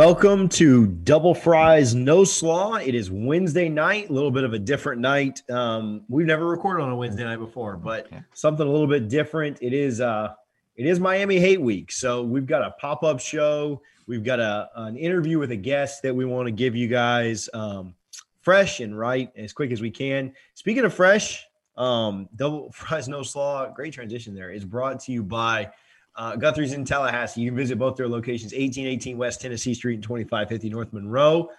Welcome 0.00 0.48
to 0.48 0.86
Double 0.86 1.34
Fries 1.34 1.94
No 1.94 2.24
Slaw. 2.24 2.76
It 2.76 2.94
is 2.94 3.10
Wednesday 3.10 3.68
night, 3.68 4.08
a 4.08 4.12
little 4.14 4.30
bit 4.30 4.44
of 4.44 4.54
a 4.54 4.58
different 4.58 4.98
night. 4.98 5.42
Um, 5.50 6.04
we've 6.08 6.26
never 6.26 6.46
recorded 6.46 6.84
on 6.84 6.90
a 6.90 6.96
Wednesday 6.96 7.22
night 7.22 7.36
before, 7.36 7.76
but 7.76 8.08
something 8.32 8.66
a 8.66 8.70
little 8.70 8.86
bit 8.86 9.10
different. 9.10 9.58
It 9.60 9.74
is 9.74 10.00
uh, 10.00 10.32
it 10.76 10.86
is 10.86 10.98
Miami 10.98 11.38
Hate 11.38 11.60
Week, 11.60 11.92
so 11.92 12.22
we've 12.22 12.46
got 12.46 12.62
a 12.62 12.70
pop 12.80 13.02
up 13.02 13.20
show. 13.20 13.82
We've 14.06 14.24
got 14.24 14.40
a 14.40 14.70
an 14.74 14.96
interview 14.96 15.38
with 15.38 15.50
a 15.50 15.56
guest 15.56 16.00
that 16.00 16.16
we 16.16 16.24
want 16.24 16.46
to 16.46 16.52
give 16.52 16.74
you 16.74 16.88
guys 16.88 17.50
um, 17.52 17.94
fresh 18.40 18.80
and 18.80 18.98
right 18.98 19.30
as 19.36 19.52
quick 19.52 19.70
as 19.70 19.82
we 19.82 19.90
can. 19.90 20.32
Speaking 20.54 20.86
of 20.86 20.94
fresh, 20.94 21.44
um, 21.76 22.26
Double 22.36 22.72
Fries 22.72 23.06
No 23.06 23.22
Slaw, 23.22 23.68
great 23.68 23.92
transition 23.92 24.34
there. 24.34 24.50
Is 24.50 24.64
brought 24.64 25.00
to 25.00 25.12
you 25.12 25.22
by. 25.22 25.70
Uh, 26.16 26.36
Guthrie's 26.36 26.72
in 26.72 26.84
Tallahassee. 26.84 27.40
You 27.40 27.50
can 27.50 27.56
visit 27.56 27.78
both 27.78 27.96
their 27.96 28.08
locations, 28.08 28.52
1818 28.52 29.16
West 29.16 29.40
Tennessee 29.40 29.74
Street 29.74 29.94
and 29.94 30.02
2550 30.02 30.68
North 30.70 30.92
Monroe. 30.92 31.50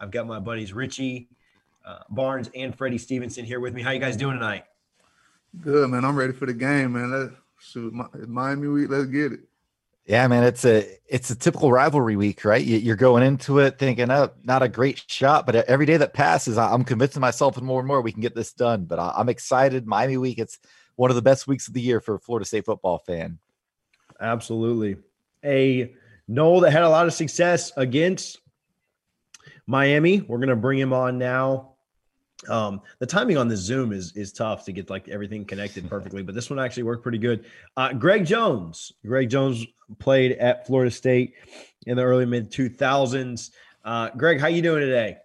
I've 0.00 0.10
got 0.10 0.26
my 0.26 0.40
buddies 0.40 0.72
Richie 0.72 1.28
uh, 1.84 1.98
Barnes 2.10 2.50
and 2.54 2.76
Freddie 2.76 2.98
Stevenson 2.98 3.44
here 3.44 3.60
with 3.60 3.74
me. 3.74 3.82
How 3.82 3.90
you 3.90 4.00
guys 4.00 4.16
doing 4.16 4.34
tonight? 4.34 4.64
Good, 5.60 5.88
man. 5.90 6.04
I'm 6.04 6.16
ready 6.16 6.32
for 6.32 6.46
the 6.46 6.52
game, 6.52 6.92
man. 6.92 7.10
Let's 7.10 7.32
shoot 7.58 7.92
Miami 7.92 8.68
week. 8.68 8.90
Let's 8.90 9.06
get 9.06 9.32
it. 9.32 9.40
Yeah, 10.06 10.26
man. 10.26 10.44
It's 10.44 10.64
a 10.64 10.86
it's 11.06 11.30
a 11.30 11.36
typical 11.36 11.70
rivalry 11.70 12.16
week, 12.16 12.44
right? 12.44 12.64
You're 12.64 12.96
going 12.96 13.22
into 13.22 13.58
it 13.58 13.78
thinking, 13.78 14.10
"Oh, 14.10 14.30
not 14.42 14.62
a 14.62 14.68
great 14.68 15.04
shot," 15.06 15.46
but 15.46 15.54
every 15.54 15.86
day 15.86 15.96
that 15.98 16.14
passes, 16.14 16.58
I'm 16.58 16.84
convincing 16.84 17.20
myself 17.20 17.56
and 17.56 17.66
more 17.66 17.80
and 17.80 17.86
more 17.86 18.00
we 18.00 18.12
can 18.12 18.22
get 18.22 18.34
this 18.34 18.52
done. 18.52 18.86
But 18.86 18.98
I'm 18.98 19.28
excited. 19.28 19.86
Miami 19.86 20.16
week. 20.16 20.38
It's 20.38 20.58
one 20.96 21.10
of 21.10 21.16
the 21.16 21.22
best 21.22 21.46
weeks 21.46 21.68
of 21.68 21.74
the 21.74 21.80
year 21.80 22.00
for 22.00 22.14
a 22.14 22.18
Florida 22.18 22.44
State 22.44 22.64
football 22.64 22.98
fan. 22.98 23.38
Absolutely. 24.20 24.96
A 25.44 25.94
Nole 26.28 26.60
that 26.60 26.70
had 26.70 26.82
a 26.82 26.88
lot 26.88 27.06
of 27.06 27.12
success 27.12 27.72
against 27.76 28.38
Miami. 29.66 30.20
We're 30.20 30.38
going 30.38 30.48
to 30.48 30.56
bring 30.56 30.78
him 30.78 30.92
on 30.92 31.18
now. 31.18 31.70
Um, 32.48 32.80
the 32.98 33.06
timing 33.06 33.36
on 33.36 33.48
the 33.48 33.56
Zoom 33.56 33.92
is 33.92 34.16
is 34.16 34.32
tough 34.32 34.64
to 34.64 34.72
get 34.72 34.88
like 34.88 35.08
everything 35.08 35.44
connected 35.44 35.88
perfectly, 35.88 36.22
but 36.22 36.34
this 36.34 36.48
one 36.48 36.58
actually 36.58 36.84
worked 36.84 37.02
pretty 37.02 37.18
good. 37.18 37.44
Uh, 37.76 37.92
Greg 37.92 38.24
Jones. 38.24 38.92
Greg 39.04 39.28
Jones 39.28 39.66
played 39.98 40.32
at 40.32 40.66
Florida 40.66 40.90
State 40.90 41.34
in 41.86 41.96
the 41.96 42.02
early 42.02 42.24
mid 42.24 42.50
2000s. 42.50 43.50
Uh, 43.84 44.10
Greg, 44.16 44.40
how 44.40 44.46
you 44.46 44.62
doing 44.62 44.80
today? 44.80 45.18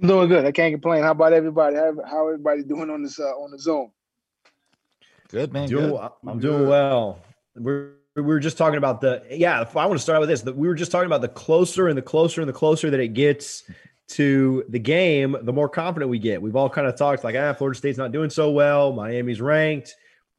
I'm 0.00 0.08
doing 0.08 0.28
good. 0.28 0.44
I 0.44 0.50
can't 0.50 0.74
complain. 0.74 1.02
How 1.02 1.12
about 1.12 1.32
everybody? 1.32 1.76
How, 1.76 1.94
how 2.08 2.26
everybody 2.26 2.64
doing 2.64 2.90
on 2.90 3.02
this 3.04 3.20
uh, 3.20 3.24
on 3.24 3.52
the 3.52 3.58
Zoom? 3.58 3.92
Good 5.28 5.52
man. 5.52 5.68
Doing, 5.68 5.90
good. 5.90 6.10
I'm 6.26 6.40
doing 6.40 6.66
well. 6.66 7.20
We're 7.54 7.92
we 8.16 8.22
were 8.22 8.40
just 8.40 8.58
talking 8.58 8.76
about 8.76 9.00
the 9.00 9.22
yeah 9.30 9.64
i 9.74 9.86
want 9.86 9.92
to 9.92 9.98
start 9.98 10.20
with 10.20 10.28
this 10.28 10.44
we 10.44 10.68
were 10.68 10.74
just 10.74 10.92
talking 10.92 11.06
about 11.06 11.22
the 11.22 11.28
closer 11.28 11.88
and 11.88 11.96
the 11.96 12.02
closer 12.02 12.40
and 12.40 12.48
the 12.48 12.52
closer 12.52 12.90
that 12.90 13.00
it 13.00 13.08
gets 13.08 13.64
to 14.12 14.64
the 14.68 14.78
game 14.78 15.36
the 15.42 15.52
more 15.52 15.68
confident 15.68 16.10
we 16.10 16.18
get. 16.18 16.42
We've 16.42 16.56
all 16.56 16.68
kind 16.68 16.86
of 16.86 16.96
talked 16.96 17.24
like 17.24 17.34
ah 17.34 17.54
florida 17.54 17.78
state's 17.78 17.98
not 17.98 18.12
doing 18.12 18.30
so 18.30 18.50
well. 18.50 18.92
Miami's 18.92 19.40
ranked. 19.40 19.94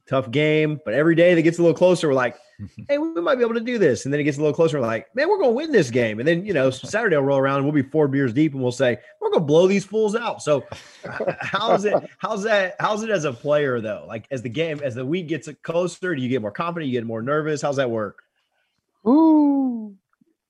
Tough 0.08 0.30
game. 0.32 0.80
But 0.86 0.94
every 0.94 1.16
day 1.16 1.34
that 1.34 1.42
gets 1.42 1.58
a 1.60 1.62
little 1.62 1.76
closer 1.76 2.08
we're 2.08 2.14
like 2.14 2.36
hey 2.88 2.98
we 2.98 3.10
might 3.22 3.36
be 3.36 3.44
able 3.44 3.54
to 3.54 3.60
do 3.60 3.78
this. 3.78 4.06
And 4.06 4.14
then 4.14 4.20
it 4.20 4.24
gets 4.24 4.38
a 4.38 4.42
little 4.42 4.54
closer 4.54 4.80
we're 4.80 4.86
like 4.86 5.14
man 5.16 5.30
we're 5.30 5.38
going 5.38 5.52
to 5.52 5.56
win 5.56 5.72
this 5.72 5.90
game. 5.90 6.20
And 6.20 6.28
then 6.28 6.46
you 6.46 6.54
know 6.54 6.70
saturday 6.72 7.16
will 7.16 7.24
roll 7.24 7.38
around 7.38 7.58
and 7.58 7.66
we'll 7.66 7.74
be 7.74 7.90
four 7.90 8.08
beers 8.08 8.34
deep 8.34 8.54
and 8.54 8.62
we'll 8.62 8.72
say 8.72 8.98
we're 9.22 9.30
going 9.30 9.42
to 9.42 9.46
blow 9.46 9.68
these 9.68 9.86
fools 9.86 10.16
out. 10.16 10.42
So 10.42 10.66
how's 11.40 11.86
it 11.86 11.96
how's 12.18 12.44
that 12.44 12.76
how's 12.80 13.04
it 13.04 13.10
as 13.10 13.26
a 13.26 13.34
player 13.34 13.82
though? 13.82 14.06
Like 14.08 14.28
as 14.32 14.42
the 14.42 14.50
game 14.50 14.80
as 14.84 14.96
the 14.96 15.06
week 15.06 15.28
gets 15.28 15.50
closer 15.64 16.16
do 16.16 16.22
you 16.22 16.30
get 16.30 16.42
more 16.42 16.52
confident? 16.52 16.92
You 16.92 17.00
get 17.00 17.06
more 17.06 17.22
nervous? 17.22 17.62
How's 17.62 17.78
that 17.78 17.90
work? 17.90 18.24
Ooh. 19.08 19.96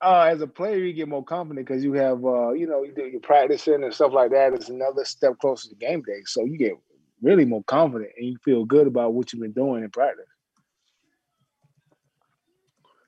Uh, 0.02 0.28
as 0.30 0.42
a 0.42 0.48
player, 0.48 0.78
you 0.78 0.92
get 0.92 1.08
more 1.08 1.24
confident 1.24 1.66
because 1.66 1.82
you 1.82 1.94
have, 1.94 2.26
uh, 2.26 2.52
you 2.52 2.68
know, 2.68 2.84
you 2.84 2.92
do 2.94 3.06
your 3.06 3.22
practicing 3.22 3.86
and 3.86 3.94
stuff 3.94 4.12
like 4.12 4.32
that. 4.32 4.54
It's 4.54 4.68
another 4.68 5.06
step 5.06 5.40
closer 5.40 5.70
to 5.70 5.76
game 5.76 6.02
day, 6.02 6.20
so 6.26 6.44
you 6.44 6.58
get 6.58 6.74
really 7.22 7.46
more 7.46 7.64
confident 7.64 8.12
and 8.18 8.28
you 8.28 8.38
feel 8.44 8.66
good 8.66 8.86
about 8.86 9.14
what 9.14 9.32
you've 9.32 9.42
been 9.42 9.54
doing 9.54 9.82
in 9.82 9.90
practice. 9.90 10.26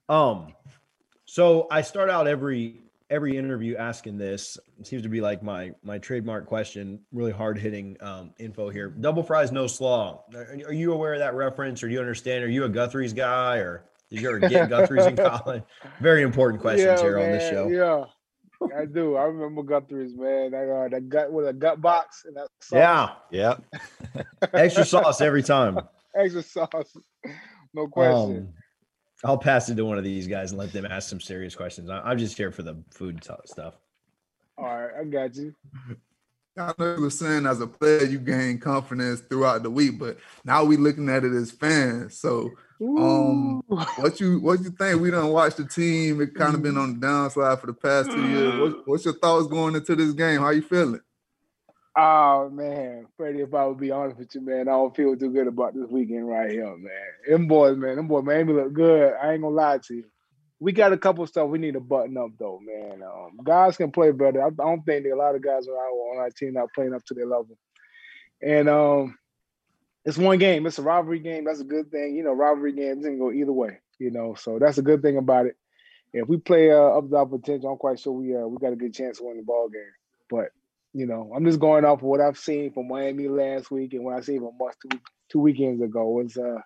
Um, 0.09 0.53
so 1.25 1.67
I 1.71 1.81
start 1.81 2.09
out 2.09 2.27
every 2.27 2.81
every 3.09 3.37
interview 3.37 3.75
asking 3.77 4.17
this. 4.17 4.57
It 4.79 4.87
seems 4.87 5.03
to 5.03 5.09
be 5.09 5.21
like 5.21 5.43
my 5.43 5.71
my 5.83 5.97
trademark 5.97 6.45
question. 6.45 6.99
Really 7.11 7.31
hard 7.31 7.57
hitting 7.57 7.97
um, 8.01 8.31
info 8.39 8.69
here. 8.69 8.89
Double 8.89 9.23
fries, 9.23 9.51
no 9.51 9.67
slaw. 9.67 10.23
Are, 10.33 10.57
are, 10.67 10.73
you 10.73 10.93
aware 10.93 11.13
of 11.13 11.19
that 11.19 11.33
reference, 11.33 11.83
or 11.83 11.87
do 11.87 11.93
you 11.93 11.99
understand? 11.99 12.43
Are 12.43 12.49
you 12.49 12.65
a 12.65 12.69
Guthrie's 12.69 13.13
guy, 13.13 13.57
or 13.57 13.85
did 14.09 14.21
you 14.21 14.29
ever 14.29 14.39
get 14.39 14.69
Guthrie's 14.69 15.05
in 15.05 15.15
college? 15.15 15.63
Very 15.99 16.21
important 16.21 16.61
questions 16.61 16.99
yeah, 16.99 17.01
here 17.01 17.17
man, 17.17 17.25
on 17.25 17.31
this 17.31 17.49
show. 17.49 17.67
Yeah. 17.67 18.05
I 18.75 18.85
do. 18.85 19.15
I 19.15 19.23
remember 19.23 19.63
Guthrie's, 19.63 20.15
man. 20.15 20.51
That 20.51 20.69
uh, 20.69 20.87
that 20.89 21.09
gut 21.09 21.31
with 21.31 21.47
a 21.47 21.53
gut 21.53 21.81
box 21.81 22.23
and 22.25 22.35
that 22.37 22.47
sauce. 22.61 23.19
Yeah, 23.31 23.57
yeah. 24.11 24.23
Extra 24.53 24.85
sauce 24.85 25.21
every 25.21 25.43
time. 25.43 25.79
Extra 26.17 26.41
sauce, 26.41 26.97
no 27.73 27.87
question. 27.87 28.37
Um, 28.37 28.53
I'll 29.25 29.37
pass 29.37 29.69
it 29.69 29.75
to 29.75 29.85
one 29.85 29.97
of 29.97 30.03
these 30.03 30.27
guys 30.27 30.51
and 30.51 30.59
let 30.59 30.71
them 30.71 30.85
ask 30.85 31.09
some 31.09 31.19
serious 31.19 31.55
questions. 31.55 31.89
I'm 31.89 32.17
just 32.17 32.37
here 32.37 32.51
for 32.51 32.61
the 32.61 32.77
food 32.91 33.23
stuff. 33.45 33.75
All 34.57 34.65
right, 34.65 34.91
I 35.01 35.03
got 35.03 35.35
you. 35.35 35.53
I 36.57 36.73
know 36.79 36.95
you 36.95 37.01
were 37.01 37.09
saying 37.09 37.45
as 37.45 37.59
a 37.59 37.67
player 37.67 38.05
you 38.05 38.19
gain 38.19 38.59
confidence 38.59 39.19
throughout 39.21 39.63
the 39.63 39.69
week, 39.69 39.99
but 39.99 40.17
now 40.45 40.63
we 40.63 40.77
looking 40.77 41.09
at 41.09 41.25
it 41.25 41.33
as 41.33 41.51
fans. 41.51 42.17
So 42.17 42.51
um 42.79 43.61
what 43.67 44.19
you 44.19 44.39
what 44.39 44.61
you 44.61 44.69
think? 44.69 45.01
We 45.01 45.11
don't 45.11 45.31
watch 45.31 45.55
the 45.55 45.65
team. 45.65 46.21
It 46.21 46.35
kind 46.35 46.55
of 46.55 46.61
been 46.61 46.77
on 46.77 46.93
the 46.93 46.99
downside 47.07 47.59
for 47.59 47.67
the 47.67 47.73
past 47.73 48.11
two 48.11 48.27
years. 48.29 48.59
What, 48.59 48.87
what's 48.87 49.05
your 49.05 49.15
thoughts 49.15 49.47
going 49.47 49.75
into 49.75 49.95
this 49.95 50.13
game? 50.13 50.39
How 50.39 50.51
you 50.51 50.61
feeling? 50.61 51.01
Oh 51.97 52.49
man, 52.49 53.07
Freddie, 53.15 53.39
if 53.39 53.53
I 53.53 53.65
would 53.65 53.79
be 53.79 53.91
honest 53.91 54.17
with 54.17 54.35
you, 54.35 54.41
man, 54.41 54.67
I 54.67 54.71
don't 54.71 54.95
feel 54.95 55.15
too 55.15 55.29
good 55.29 55.47
about 55.47 55.73
this 55.73 55.89
weekend 55.89 56.27
right 56.27 56.51
here, 56.51 56.75
man. 56.75 56.91
Them 57.25 57.47
boys, 57.47 57.77
man, 57.77 57.95
them 57.95 58.09
boys, 58.09 58.25
made 58.25 58.45
me 58.45 58.53
look 58.53 58.73
good. 58.73 59.13
I 59.13 59.31
ain't 59.31 59.41
gonna 59.41 59.55
lie 59.55 59.77
to 59.77 59.95
you. 59.95 60.03
We 60.59 60.73
got 60.73 60.91
a 60.91 60.97
couple 60.97 61.25
stuff 61.25 61.49
we 61.49 61.57
need 61.57 61.75
to 61.75 61.79
button 61.79 62.17
up 62.17 62.31
though, 62.37 62.59
man. 62.61 63.01
Um, 63.01 63.39
guys 63.43 63.77
can 63.77 63.91
play 63.91 64.11
better. 64.11 64.43
I, 64.43 64.49
don't 64.49 64.83
think 64.83 65.05
a 65.05 65.15
lot 65.15 65.35
of 65.35 65.43
guys 65.43 65.67
are 65.67 65.71
on 65.71 66.17
our 66.17 66.29
team 66.31 66.53
not 66.53 66.73
playing 66.73 66.93
up 66.93 67.05
to 67.05 67.13
their 67.13 67.27
level. 67.27 67.57
And 68.41 68.67
um, 68.67 69.17
it's 70.03 70.17
one 70.17 70.37
game. 70.37 70.65
It's 70.65 70.79
a 70.79 70.81
rivalry 70.81 71.19
game. 71.19 71.45
That's 71.45 71.61
a 71.61 71.65
good 71.65 71.91
thing. 71.91 72.15
You 72.15 72.23
know, 72.23 72.33
rivalry 72.33 72.73
games 72.73 73.05
can 73.05 73.19
go 73.19 73.31
either 73.31 73.53
way. 73.53 73.79
You 73.99 74.11
know, 74.11 74.35
so 74.35 74.59
that's 74.59 74.77
a 74.77 74.81
good 74.81 75.01
thing 75.01 75.17
about 75.17 75.45
it. 75.45 75.55
If 76.11 76.27
we 76.27 76.37
play 76.37 76.71
uh, 76.71 76.77
up 76.77 77.09
to 77.09 77.15
our 77.15 77.25
potential, 77.25 77.71
I'm 77.71 77.77
quite 77.77 77.99
sure 77.99 78.13
we 78.13 78.35
uh, 78.35 78.47
we 78.47 78.57
got 78.57 78.73
a 78.73 78.77
good 78.77 78.93
chance 78.93 79.19
to 79.19 79.25
win 79.25 79.37
the 79.37 79.43
ball 79.43 79.69
game. 79.69 79.81
But 80.29 80.49
you 80.95 81.05
know, 81.05 81.29
I'm 81.35 81.43
just 81.43 81.59
going 81.59 81.83
off 81.83 81.99
of 81.99 82.03
what 82.03 82.21
I've 82.21 82.37
seen 82.37 82.71
from 82.71 82.87
Miami 82.87 83.27
last 83.27 83.69
week 83.69 83.93
and 83.93 84.05
what 84.05 84.15
I 84.15 84.21
seen 84.21 84.39
from 84.39 84.53
us 84.65 84.75
two 84.81 84.97
two 85.29 85.39
weekends 85.41 85.81
ago. 85.81 86.21
It's 86.21 86.37
uh, 86.37 86.59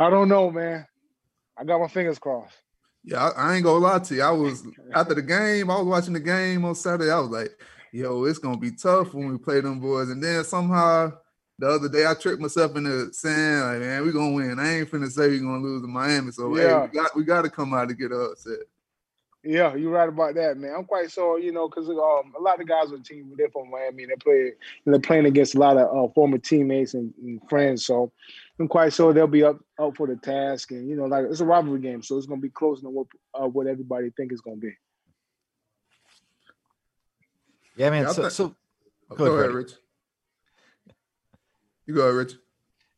I 0.00 0.10
don't 0.10 0.28
know, 0.28 0.50
man. 0.50 0.84
I 1.56 1.62
got 1.62 1.80
my 1.80 1.86
fingers 1.86 2.18
crossed. 2.18 2.56
Yeah, 3.04 3.28
I, 3.28 3.28
I 3.28 3.54
ain't 3.54 3.64
gonna 3.64 3.78
lie 3.78 4.00
to 4.00 4.14
you. 4.16 4.22
I 4.22 4.32
was 4.32 4.66
after 4.94 5.14
the 5.14 5.22
game. 5.22 5.70
I 5.70 5.76
was 5.76 5.86
watching 5.86 6.14
the 6.14 6.20
game 6.20 6.64
on 6.64 6.74
Saturday. 6.74 7.08
I 7.08 7.20
was 7.20 7.30
like, 7.30 7.52
"Yo, 7.92 8.24
it's 8.24 8.40
gonna 8.40 8.58
be 8.58 8.72
tough 8.72 9.14
when 9.14 9.28
we 9.30 9.38
play 9.38 9.60
them 9.60 9.78
boys." 9.78 10.10
And 10.10 10.20
then 10.20 10.42
somehow 10.42 11.12
the 11.60 11.68
other 11.68 11.88
day 11.88 12.04
I 12.04 12.14
tricked 12.14 12.42
myself 12.42 12.74
into 12.74 13.12
saying, 13.12 13.60
like, 13.60 13.78
"Man, 13.78 14.04
we 14.04 14.10
gonna 14.10 14.34
win." 14.34 14.58
I 14.58 14.78
ain't 14.78 14.90
finna 14.90 15.08
say 15.08 15.28
we 15.28 15.38
gonna 15.38 15.62
lose 15.62 15.82
to 15.82 15.88
Miami. 15.88 16.32
So 16.32 16.56
yeah. 16.56 16.80
hey, 16.80 16.88
we 16.88 16.98
got 16.98 17.16
we 17.16 17.24
got 17.24 17.42
to 17.42 17.50
come 17.50 17.74
out 17.74 17.90
to 17.90 17.94
get 17.94 18.10
upset. 18.10 18.58
Yeah, 19.48 19.76
you're 19.76 19.92
right 19.92 20.08
about 20.08 20.34
that, 20.34 20.56
man. 20.58 20.74
I'm 20.76 20.84
quite 20.84 21.08
sure, 21.08 21.38
you 21.38 21.52
know, 21.52 21.68
because 21.68 21.88
um, 21.88 22.34
a 22.36 22.42
lot 22.42 22.60
of 22.60 22.66
guys 22.66 22.86
on 22.86 22.98
the 22.98 23.04
team 23.04 23.32
they're 23.36 23.48
from 23.48 23.70
Miami. 23.70 24.04
They 24.04 24.16
play, 24.16 24.52
they're 24.84 24.98
playing 24.98 25.26
against 25.26 25.54
a 25.54 25.58
lot 25.60 25.76
of 25.76 25.86
uh, 25.86 26.12
former 26.14 26.38
teammates 26.38 26.94
and, 26.94 27.14
and, 27.22 27.40
friends. 27.48 27.86
So 27.86 28.10
I'm 28.58 28.66
quite 28.66 28.92
sure 28.92 29.12
they'll 29.12 29.28
be 29.28 29.44
up 29.44 29.60
up 29.78 29.96
for 29.96 30.08
the 30.08 30.16
task. 30.16 30.72
And 30.72 30.88
you 30.88 30.96
know, 30.96 31.04
like 31.04 31.26
it's 31.26 31.38
a 31.38 31.44
rivalry 31.44 31.80
game, 31.80 32.02
so 32.02 32.16
it's 32.16 32.26
gonna 32.26 32.40
be 32.40 32.48
closer 32.48 32.82
than 32.82 32.92
what 32.92 33.06
uh, 33.34 33.46
what 33.46 33.68
everybody 33.68 34.10
think 34.16 34.32
it's 34.32 34.40
gonna 34.40 34.56
be. 34.56 34.72
Yeah, 37.76 37.90
man. 37.90 38.06
Yeah, 38.06 38.12
so, 38.12 38.28
so 38.28 38.56
oh, 39.12 39.14
go, 39.14 39.26
go 39.26 39.34
ahead, 39.36 39.52
Rich. 39.52 39.72
You 41.86 41.94
go 41.94 42.00
ahead, 42.00 42.14
Rich. 42.14 42.32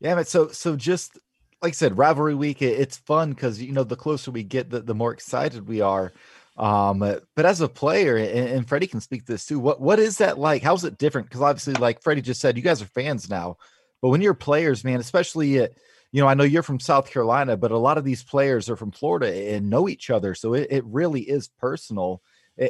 Yeah, 0.00 0.15
man. 0.15 0.25
So 0.25 0.49
so 0.49 0.77
just 0.77 1.19
like 1.62 1.73
I 1.73 1.75
said, 1.75 1.99
rivalry 1.99 2.35
week. 2.35 2.62
it's 2.62 2.97
fun 2.97 3.31
because 3.31 3.61
you 3.61 3.73
know 3.73 3.85
the 3.85 3.97
closer 3.97 4.31
we 4.31 4.45
get, 4.45 4.71
the, 4.71 4.81
the 4.81 4.95
more 4.95 5.12
excited 5.12 5.69
we 5.69 5.81
are. 5.81 6.12
Um, 6.59 6.99
but 6.99 7.47
as 7.47 7.61
a 7.61 7.69
player, 7.69 8.17
and, 8.17 8.49
and 8.49 8.69
Freddie 8.69 8.89
can 8.89 9.01
speak 9.01 9.25
to 9.27 9.33
this 9.33 9.47
too. 9.47 9.61
What 9.61 9.81
what 9.81 10.01
is 10.01 10.19
that 10.19 10.39
like? 10.39 10.63
How's 10.63 10.85
it 10.85 10.99
different? 10.99 11.29
Because 11.29 11.43
obviously, 11.43 11.75
like 11.75 12.03
Freddie 12.03 12.21
just 12.21 12.41
said, 12.41 12.57
you 12.57 12.63
guys 12.63 12.83
are 12.83 12.87
fans 12.87 13.31
now. 13.31 13.57
But 14.03 14.09
when 14.09 14.21
you're 14.21 14.35
players, 14.35 14.85
man, 14.85 15.01
especially 15.01 15.59
at, 15.59 15.73
you 16.13 16.21
know, 16.21 16.29
I 16.29 16.35
know 16.35 16.45
you're 16.45 16.63
from 16.63 16.81
South 16.81 17.11
Carolina, 17.11 17.57
but 17.57 17.71
a 17.71 17.79
lot 17.79 17.99
of 17.99 18.05
these 18.05 18.25
players 18.25 18.69
are 18.69 18.77
from 18.77 18.91
Florida 18.91 19.55
and 19.55 19.71
know 19.71 19.89
each 19.89 20.11
other, 20.11 20.35
so 20.35 20.55
it, 20.55 20.69
it 20.71 20.85
really 20.85 21.23
is 21.23 21.49
personal, 21.61 22.23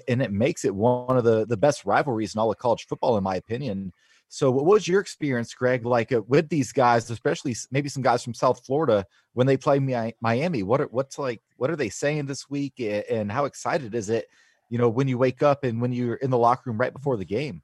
and 0.07 0.21
it 0.23 0.33
makes 0.33 0.65
it 0.65 0.75
one 0.75 1.17
of 1.17 1.25
the 1.25 1.47
the 1.47 1.57
best 1.57 1.87
rivalries 1.87 2.35
in 2.35 2.41
all 2.41 2.51
of 2.51 2.59
college 2.59 2.87
football, 2.87 3.17
in 3.17 3.25
my 3.25 3.37
opinion. 3.37 3.93
So, 4.29 4.51
what 4.51 4.67
was 4.67 4.87
your 4.87 5.01
experience, 5.01 5.55
Greg, 5.55 5.87
like 5.87 6.13
uh, 6.13 6.23
with 6.29 6.49
these 6.49 6.73
guys, 6.73 7.11
especially 7.11 7.57
maybe 7.71 7.89
some 7.89 8.03
guys 8.03 8.23
from 8.23 8.35
South 8.35 8.65
Florida 8.65 9.07
when 9.33 9.47
they 9.47 9.57
play 9.57 9.79
Miami? 10.21 10.63
What 10.63 10.81
are, 10.83 10.87
what's 10.87 11.19
like? 11.19 11.41
What 11.57 11.71
are 11.71 11.77
they 11.77 11.89
saying 11.89 12.27
this 12.27 12.51
week, 12.51 12.79
and 12.79 13.33
how 13.33 13.47
excited 13.47 13.95
is 13.95 14.11
it 14.11 14.29
you 14.69 14.79
know, 14.79 14.89
when 14.89 15.09
you 15.09 15.19
wake 15.19 15.43
up 15.43 15.65
and 15.65 15.81
when 15.81 15.93
you're 15.93 16.17
in 16.17 16.31
the 16.31 16.39
locker 16.39 16.71
room 16.71 16.79
right 16.79 16.93
before 16.93 17.17
the 17.17 17.25
game. 17.25 17.63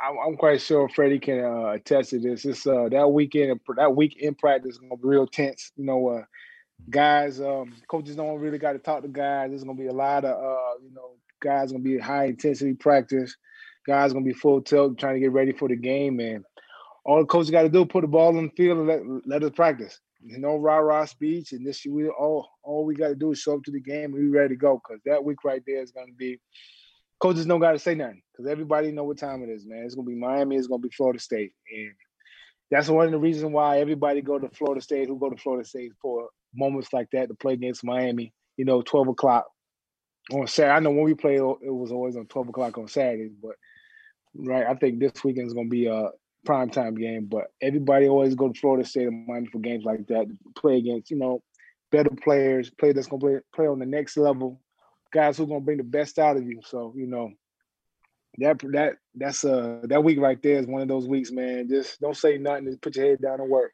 I'm, 0.00 0.36
quite 0.36 0.60
sure 0.60 0.88
Freddie 0.88 1.18
can 1.18 1.44
uh, 1.44 1.70
attest 1.70 2.10
to 2.10 2.20
this. 2.20 2.44
It's 2.44 2.64
uh, 2.68 2.88
that 2.90 3.08
weekend, 3.10 3.58
that 3.76 3.96
week 3.96 4.16
in 4.18 4.36
practice 4.36 4.74
is 4.74 4.78
gonna 4.78 4.96
be 4.96 5.08
real 5.08 5.26
tense. 5.26 5.72
You 5.76 5.86
know, 5.86 6.08
uh, 6.08 6.24
guys, 6.88 7.40
um, 7.40 7.74
coaches 7.88 8.14
don't 8.14 8.38
really 8.38 8.58
got 8.58 8.74
to 8.74 8.78
talk 8.78 9.02
to 9.02 9.08
guys. 9.08 9.50
There's 9.50 9.64
gonna 9.64 9.76
be 9.76 9.88
a 9.88 9.92
lot 9.92 10.24
of, 10.24 10.36
uh, 10.36 10.78
you 10.84 10.94
know, 10.94 11.16
guys 11.40 11.72
gonna 11.72 11.82
be 11.82 11.98
high 11.98 12.26
intensity 12.26 12.74
practice. 12.74 13.36
Guys 13.88 14.12
gonna 14.12 14.24
be 14.24 14.34
full 14.34 14.60
tilt, 14.60 14.98
trying 14.98 15.14
to 15.14 15.20
get 15.20 15.32
ready 15.32 15.52
for 15.52 15.66
the 15.66 15.74
game, 15.74 16.20
and 16.20 16.44
all 17.06 17.20
the 17.20 17.24
coach 17.24 17.50
got 17.50 17.62
to 17.62 17.70
do 17.70 17.86
put 17.86 18.02
the 18.02 18.06
ball 18.06 18.36
on 18.36 18.44
the 18.44 18.50
field 18.50 18.78
and 18.78 18.86
let 18.86 19.00
let 19.26 19.42
us 19.42 19.56
practice. 19.56 19.98
No 20.20 20.56
rah 20.56 20.76
rah 20.76 21.06
speech, 21.06 21.52
and 21.52 21.66
this 21.66 21.86
we 21.88 22.06
all 22.06 22.46
all 22.62 22.84
we 22.84 22.94
got 22.94 23.08
to 23.08 23.14
do 23.14 23.32
is 23.32 23.38
show 23.38 23.54
up 23.54 23.62
to 23.64 23.70
the 23.70 23.80
game 23.80 24.12
and 24.12 24.14
we 24.14 24.28
ready 24.28 24.50
to 24.54 24.60
go. 24.60 24.74
Because 24.86 25.00
that 25.06 25.24
week 25.24 25.42
right 25.42 25.62
there 25.66 25.80
is 25.82 25.92
to 25.92 26.04
be 26.18 26.38
coaches 27.18 27.46
don't 27.46 27.60
got 27.60 27.72
to 27.72 27.78
say 27.78 27.94
nothing 27.94 28.20
because 28.30 28.50
everybody 28.50 28.92
know 28.92 29.04
what 29.04 29.16
time 29.16 29.42
it 29.42 29.48
is, 29.48 29.66
man. 29.66 29.84
It's 29.84 29.94
to 29.94 30.02
be 30.02 30.14
Miami. 30.14 30.56
It's 30.56 30.68
to 30.68 30.76
be 30.76 30.90
Florida 30.90 31.18
State, 31.18 31.52
and 31.74 31.92
that's 32.70 32.88
one 32.88 33.06
of 33.06 33.12
the 33.12 33.18
reasons 33.18 33.52
why 33.52 33.80
everybody 33.80 34.20
go 34.20 34.38
to 34.38 34.50
Florida 34.50 34.82
State. 34.82 35.08
Who 35.08 35.18
go 35.18 35.30
to 35.30 35.36
Florida 35.38 35.66
State 35.66 35.92
for 36.02 36.28
moments 36.54 36.92
like 36.92 37.08
that 37.12 37.28
to 37.28 37.34
play 37.34 37.54
against 37.54 37.84
Miami. 37.84 38.34
You 38.58 38.66
know, 38.66 38.82
twelve 38.82 39.08
o'clock 39.08 39.46
on 40.30 40.46
Saturday. 40.46 40.76
I 40.76 40.80
know 40.80 40.90
when 40.90 41.04
we 41.04 41.14
play, 41.14 41.36
it 41.36 41.42
was 41.42 41.90
always 41.90 42.16
on 42.16 42.26
twelve 42.26 42.50
o'clock 42.50 42.76
on 42.76 42.88
Saturdays, 42.88 43.32
but 43.42 43.54
right, 44.34 44.66
I 44.66 44.74
think 44.74 44.98
this 44.98 45.24
weekend 45.24 45.46
is 45.46 45.54
going 45.54 45.66
to 45.66 45.70
be 45.70 45.86
a 45.86 46.10
prime 46.44 46.70
time 46.70 46.94
game, 46.94 47.26
but 47.26 47.48
everybody 47.60 48.08
always 48.08 48.34
go 48.34 48.48
to 48.48 48.58
Florida 48.58 48.88
State 48.88 49.08
of 49.08 49.14
Miami 49.14 49.48
for 49.48 49.58
games 49.58 49.84
like 49.84 50.06
that. 50.08 50.26
Play 50.56 50.78
against, 50.78 51.10
you 51.10 51.18
know, 51.18 51.42
better 51.90 52.10
players, 52.10 52.70
play 52.70 52.92
that's 52.92 53.06
gonna 53.06 53.20
play, 53.20 53.38
play 53.54 53.66
on 53.66 53.78
the 53.78 53.86
next 53.86 54.16
level, 54.16 54.60
guys 55.12 55.36
who 55.36 55.44
are 55.44 55.46
gonna 55.46 55.60
bring 55.60 55.78
the 55.78 55.84
best 55.84 56.18
out 56.18 56.36
of 56.36 56.44
you. 56.44 56.60
So, 56.64 56.92
you 56.96 57.06
know, 57.06 57.32
that 58.38 58.58
that 58.72 58.96
that's 59.14 59.44
uh 59.44 59.80
that 59.84 60.04
week 60.04 60.20
right 60.20 60.40
there 60.42 60.58
is 60.58 60.66
one 60.66 60.82
of 60.82 60.88
those 60.88 61.08
weeks, 61.08 61.30
man. 61.30 61.68
Just 61.68 62.00
don't 62.00 62.16
say 62.16 62.38
nothing, 62.38 62.66
just 62.66 62.80
put 62.80 62.96
your 62.96 63.06
head 63.06 63.20
down 63.20 63.40
and 63.40 63.50
work. 63.50 63.72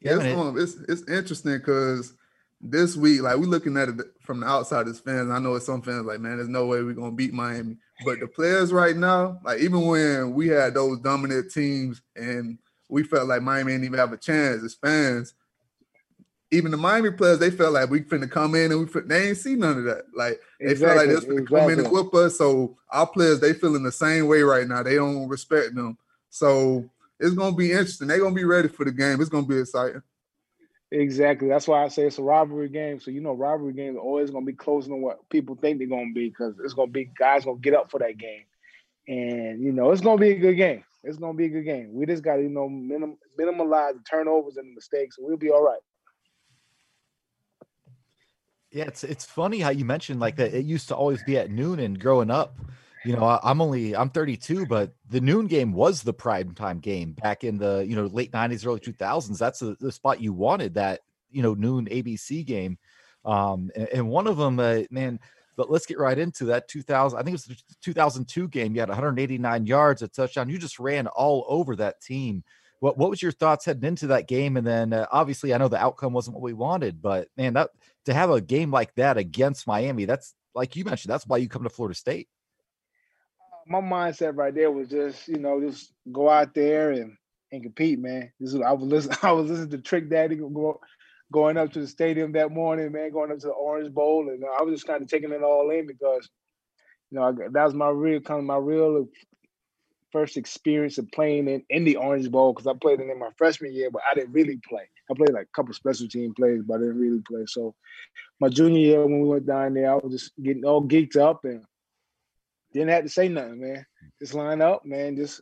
Yeah, 0.00 0.16
it's, 0.16 0.38
um, 0.38 0.58
it's, 0.58 0.76
it's 0.88 1.10
interesting 1.10 1.58
because 1.58 2.14
this 2.60 2.96
week, 2.96 3.22
like 3.22 3.36
we're 3.36 3.46
looking 3.46 3.76
at 3.76 3.88
it 3.88 3.96
from 4.20 4.40
the 4.40 4.46
outside 4.46 4.88
as 4.88 5.00
fans. 5.00 5.30
I 5.30 5.38
know 5.38 5.54
it's 5.54 5.66
some 5.66 5.82
fans 5.82 6.06
like, 6.06 6.20
man, 6.20 6.36
there's 6.36 6.48
no 6.48 6.66
way 6.66 6.82
we're 6.82 6.94
gonna 6.94 7.12
beat 7.12 7.32
Miami. 7.32 7.76
But 8.04 8.20
the 8.20 8.26
players 8.26 8.72
right 8.72 8.96
now, 8.96 9.40
like 9.44 9.60
even 9.60 9.86
when 9.86 10.34
we 10.34 10.48
had 10.48 10.74
those 10.74 11.00
dominant 11.00 11.50
teams 11.50 12.02
and 12.14 12.58
we 12.88 13.02
felt 13.02 13.28
like 13.28 13.42
Miami 13.42 13.72
didn't 13.72 13.86
even 13.86 13.98
have 13.98 14.12
a 14.12 14.18
chance 14.18 14.62
as 14.62 14.74
fans, 14.74 15.34
even 16.52 16.70
the 16.70 16.76
Miami 16.76 17.10
players, 17.10 17.38
they 17.38 17.50
felt 17.50 17.72
like 17.72 17.90
we 17.90 18.02
finna 18.02 18.30
come 18.30 18.54
in 18.54 18.70
and 18.70 18.80
we 18.80 19.00
they 19.02 19.28
ain't 19.28 19.36
see 19.38 19.56
none 19.56 19.78
of 19.78 19.84
that. 19.84 20.04
Like 20.14 20.40
they 20.60 20.70
exactly, 20.72 20.86
felt 20.86 20.96
like 20.96 21.08
this 21.08 21.24
finna 21.24 21.40
exactly. 21.40 21.60
come 21.60 21.70
in 21.70 21.78
and 21.80 21.90
whip 21.90 22.14
us. 22.14 22.38
So 22.38 22.76
our 22.90 23.06
players, 23.06 23.40
they 23.40 23.52
feeling 23.52 23.82
the 23.82 23.92
same 23.92 24.26
way 24.26 24.42
right 24.42 24.68
now. 24.68 24.82
They 24.82 24.94
don't 24.96 25.28
respect 25.28 25.74
them. 25.74 25.98
So 26.30 26.88
it's 27.18 27.34
gonna 27.34 27.56
be 27.56 27.72
interesting. 27.72 28.08
They're 28.08 28.20
gonna 28.20 28.34
be 28.34 28.44
ready 28.44 28.68
for 28.68 28.84
the 28.84 28.92
game. 28.92 29.20
It's 29.20 29.30
gonna 29.30 29.46
be 29.46 29.58
exciting. 29.58 30.02
Exactly. 30.92 31.48
That's 31.48 31.66
why 31.66 31.82
I 31.84 31.88
say 31.88 32.04
it's 32.06 32.18
a 32.18 32.22
rivalry 32.22 32.68
game. 32.68 33.00
So 33.00 33.10
you 33.10 33.20
know, 33.20 33.32
rivalry 33.32 33.72
games 33.72 33.96
are 33.96 34.00
always 34.00 34.30
going 34.30 34.46
to 34.46 34.52
be 34.52 34.56
closer 34.56 34.88
than 34.88 35.02
what 35.02 35.28
people 35.28 35.56
think 35.56 35.78
they're 35.78 35.88
going 35.88 36.10
to 36.10 36.14
be 36.14 36.28
because 36.28 36.54
it's 36.62 36.74
going 36.74 36.88
to 36.88 36.92
be 36.92 37.10
guys 37.18 37.44
going 37.44 37.56
to 37.56 37.62
get 37.62 37.74
up 37.74 37.90
for 37.90 37.98
that 37.98 38.18
game, 38.18 38.44
and 39.08 39.62
you 39.62 39.72
know, 39.72 39.90
it's 39.90 40.00
going 40.00 40.16
to 40.16 40.20
be 40.20 40.30
a 40.30 40.38
good 40.38 40.54
game. 40.54 40.84
It's 41.02 41.18
going 41.18 41.34
to 41.34 41.36
be 41.36 41.46
a 41.46 41.48
good 41.48 41.64
game. 41.64 41.90
We 41.92 42.06
just 42.06 42.22
got 42.22 42.36
to 42.36 42.42
you 42.42 42.48
know 42.48 42.68
minim- 42.68 43.18
minimize 43.36 43.94
the 43.94 44.02
turnovers 44.08 44.56
and 44.56 44.70
the 44.70 44.74
mistakes, 44.74 45.18
and 45.18 45.26
we'll 45.26 45.36
be 45.36 45.50
all 45.50 45.64
right. 45.64 45.80
Yeah, 48.70 48.84
it's 48.84 49.02
it's 49.02 49.24
funny 49.24 49.58
how 49.58 49.70
you 49.70 49.84
mentioned 49.84 50.20
like 50.20 50.36
that. 50.36 50.54
It 50.54 50.64
used 50.64 50.88
to 50.88 50.94
always 50.94 51.22
be 51.24 51.36
at 51.36 51.50
noon, 51.50 51.80
and 51.80 51.98
growing 51.98 52.30
up, 52.30 52.56
you 53.06 53.14
know, 53.14 53.24
I, 53.24 53.50
am 53.50 53.60
only 53.60 53.94
I'm 53.94 54.10
32, 54.10 54.66
but 54.66 54.92
the 55.08 55.20
noon 55.20 55.46
game 55.46 55.72
was 55.72 56.02
the 56.02 56.12
prime 56.12 56.54
time 56.54 56.80
game 56.80 57.12
back 57.12 57.44
in 57.44 57.56
the 57.56 57.84
you 57.86 57.94
know 57.94 58.06
late 58.06 58.32
90s, 58.32 58.66
early 58.66 58.80
2000s. 58.80 59.38
That's 59.38 59.60
the, 59.60 59.76
the 59.78 59.92
spot 59.92 60.20
you 60.20 60.32
wanted 60.32 60.74
that 60.74 61.00
you 61.30 61.42
know 61.42 61.54
noon 61.54 61.86
ABC 61.86 62.44
game. 62.44 62.78
Um, 63.24 63.70
and, 63.76 63.88
and 63.88 64.08
one 64.08 64.26
of 64.26 64.36
them, 64.36 64.58
uh, 64.58 64.82
man. 64.90 65.20
But 65.56 65.70
let's 65.70 65.86
get 65.86 65.98
right 65.98 66.18
into 66.18 66.46
that 66.46 66.68
2000. 66.68 67.18
I 67.18 67.22
think 67.22 67.30
it 67.30 67.48
was 67.48 67.56
the 67.56 67.74
2002 67.80 68.48
game. 68.48 68.74
You 68.74 68.80
had 68.80 68.90
189 68.90 69.64
yards, 69.64 70.02
a 70.02 70.08
touchdown. 70.08 70.50
You 70.50 70.58
just 70.58 70.78
ran 70.78 71.06
all 71.06 71.46
over 71.48 71.76
that 71.76 72.02
team. 72.02 72.44
What 72.80 72.98
what 72.98 73.08
was 73.08 73.22
your 73.22 73.32
thoughts 73.32 73.64
heading 73.64 73.84
into 73.84 74.08
that 74.08 74.28
game? 74.28 74.56
And 74.56 74.66
then 74.66 74.92
uh, 74.92 75.06
obviously, 75.10 75.54
I 75.54 75.58
know 75.58 75.68
the 75.68 75.82
outcome 75.82 76.12
wasn't 76.12 76.34
what 76.34 76.42
we 76.42 76.52
wanted, 76.52 77.00
but 77.00 77.28
man, 77.36 77.54
that 77.54 77.70
to 78.04 78.12
have 78.12 78.30
a 78.30 78.40
game 78.40 78.70
like 78.70 78.94
that 78.96 79.16
against 79.16 79.66
Miami, 79.66 80.04
that's 80.06 80.34
like 80.54 80.74
you 80.74 80.84
mentioned, 80.84 81.12
that's 81.12 81.26
why 81.26 81.36
you 81.36 81.48
come 81.48 81.62
to 81.62 81.70
Florida 81.70 81.94
State 81.94 82.28
my 83.66 83.80
mindset 83.80 84.36
right 84.36 84.54
there 84.54 84.70
was 84.70 84.88
just 84.88 85.28
you 85.28 85.38
know 85.38 85.60
just 85.60 85.92
go 86.12 86.28
out 86.30 86.54
there 86.54 86.92
and 86.92 87.16
and 87.52 87.62
compete, 87.62 87.98
man. 87.98 88.32
This 88.40 88.54
is 88.54 88.60
I 88.60 88.72
was 88.72 88.88
listening. 88.88 89.18
I 89.22 89.32
was 89.32 89.50
listening 89.50 89.70
to 89.70 89.78
Trick 89.78 90.10
Daddy 90.10 90.36
go, 90.36 90.80
going 91.32 91.56
up 91.56 91.72
to 91.72 91.80
the 91.80 91.86
stadium 91.86 92.32
that 92.32 92.52
morning, 92.52 92.92
man, 92.92 93.12
going 93.12 93.32
up 93.32 93.38
to 93.38 93.46
the 93.46 93.52
Orange 93.52 93.92
Bowl, 93.92 94.28
and 94.28 94.42
I 94.44 94.62
was 94.62 94.74
just 94.74 94.86
kind 94.86 95.02
of 95.02 95.08
taking 95.08 95.32
it 95.32 95.42
all 95.42 95.70
in 95.70 95.86
because 95.86 96.28
you 97.10 97.18
know 97.18 97.32
that 97.32 97.64
was 97.64 97.74
my 97.74 97.88
real 97.88 98.20
kind 98.20 98.40
of 98.40 98.46
my 98.46 98.56
real 98.56 99.06
first 100.12 100.36
experience 100.36 100.98
of 100.98 101.10
playing 101.12 101.48
in, 101.48 101.62
in 101.68 101.84
the 101.84 101.96
Orange 101.96 102.30
Bowl 102.30 102.52
because 102.52 102.66
I 102.66 102.72
played 102.80 103.00
in 103.00 103.18
my 103.18 103.30
freshman 103.36 103.74
year, 103.74 103.90
but 103.90 104.02
I 104.10 104.14
didn't 104.14 104.32
really 104.32 104.58
play. 104.68 104.88
I 105.10 105.14
played 105.14 105.32
like 105.32 105.46
a 105.46 105.56
couple 105.56 105.74
special 105.74 106.08
team 106.08 106.32
plays, 106.34 106.62
but 106.66 106.76
I 106.76 106.78
didn't 106.78 107.00
really 107.00 107.22
play. 107.28 107.44
So 107.46 107.74
my 108.40 108.48
junior 108.48 108.80
year 108.80 109.02
when 109.02 109.20
we 109.20 109.28
went 109.28 109.46
down 109.46 109.74
there, 109.74 109.92
I 109.92 109.96
was 109.96 110.12
just 110.12 110.32
getting 110.42 110.64
all 110.64 110.82
geeked 110.82 111.16
up 111.16 111.44
and 111.44 111.64
didn't 112.76 112.90
have 112.90 113.04
to 113.04 113.10
say 113.10 113.28
nothing, 113.28 113.60
man. 113.60 113.86
Just 114.20 114.34
line 114.34 114.60
up, 114.60 114.84
man. 114.84 115.16
Just 115.16 115.40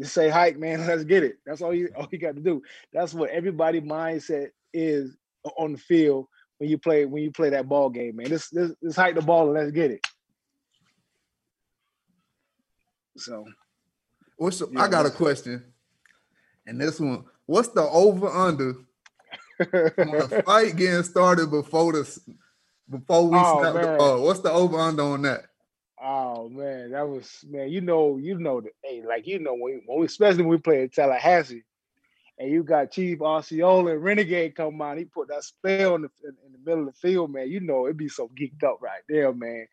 just 0.00 0.14
say 0.14 0.28
hike, 0.28 0.58
man. 0.58 0.86
Let's 0.86 1.04
get 1.04 1.24
it. 1.24 1.36
That's 1.44 1.62
all 1.62 1.74
you 1.74 1.88
all 1.96 2.08
you 2.10 2.18
got 2.18 2.36
to 2.36 2.40
do. 2.40 2.62
That's 2.92 3.14
what 3.14 3.30
everybody 3.30 3.80
mindset 3.80 4.50
is 4.72 5.16
on 5.56 5.72
the 5.72 5.78
field 5.78 6.26
when 6.58 6.70
you 6.70 6.78
play 6.78 7.04
when 7.04 7.22
you 7.22 7.30
play 7.30 7.50
that 7.50 7.68
ball 7.68 7.90
game, 7.90 8.16
man. 8.16 8.26
Just 8.26 8.52
just, 8.52 8.74
just 8.82 8.96
hike 8.96 9.14
the 9.14 9.22
ball 9.22 9.46
and 9.46 9.54
let's 9.54 9.72
get 9.72 9.90
it. 9.90 10.06
So, 13.18 13.46
what's 14.36 14.58
the, 14.58 14.68
yeah, 14.70 14.82
I 14.82 14.88
got 14.88 15.06
a 15.06 15.10
question, 15.10 15.64
and 16.66 16.78
this 16.80 17.00
one: 17.00 17.24
What's 17.46 17.68
the 17.68 17.82
over 17.82 18.28
under 18.28 18.74
the 19.58 20.42
fight 20.46 20.76
getting 20.76 21.02
started 21.02 21.50
before 21.50 21.92
the 21.92 22.20
before 22.90 23.28
we 23.28 23.38
oh, 23.38 23.60
snap 23.60 23.74
the 23.74 23.96
ball? 23.96 24.22
What's 24.22 24.40
the 24.40 24.52
over 24.52 24.78
under 24.78 25.02
on 25.02 25.22
that? 25.22 25.46
Oh 26.36 26.50
man, 26.50 26.90
that 26.90 27.08
was 27.08 27.44
man. 27.48 27.70
You 27.70 27.80
know, 27.80 28.18
you 28.18 28.38
know 28.38 28.60
that. 28.60 28.72
Hey, 28.84 29.02
like 29.06 29.26
you 29.26 29.38
know 29.38 29.54
when, 29.54 29.80
when 29.86 30.00
we, 30.00 30.06
especially 30.06 30.42
when 30.42 30.50
we 30.50 30.58
play 30.58 30.82
at 30.82 30.92
Tallahassee, 30.92 31.64
and 32.38 32.50
you 32.50 32.62
got 32.62 32.90
Chief 32.90 33.22
Osceola 33.22 33.92
and 33.92 34.04
Renegade 34.04 34.54
come 34.54 34.82
on. 34.82 34.98
He 34.98 35.06
put 35.06 35.28
that 35.28 35.44
spell 35.44 35.94
in 35.94 36.02
the, 36.02 36.10
in, 36.24 36.36
in 36.44 36.52
the 36.52 36.58
middle 36.62 36.86
of 36.86 36.94
the 36.94 37.00
field, 37.00 37.32
man. 37.32 37.48
You 37.48 37.60
know 37.60 37.86
it'd 37.86 37.96
be 37.96 38.10
so 38.10 38.28
geeked 38.38 38.64
up 38.64 38.82
right 38.82 39.00
there, 39.08 39.32
man. 39.32 39.66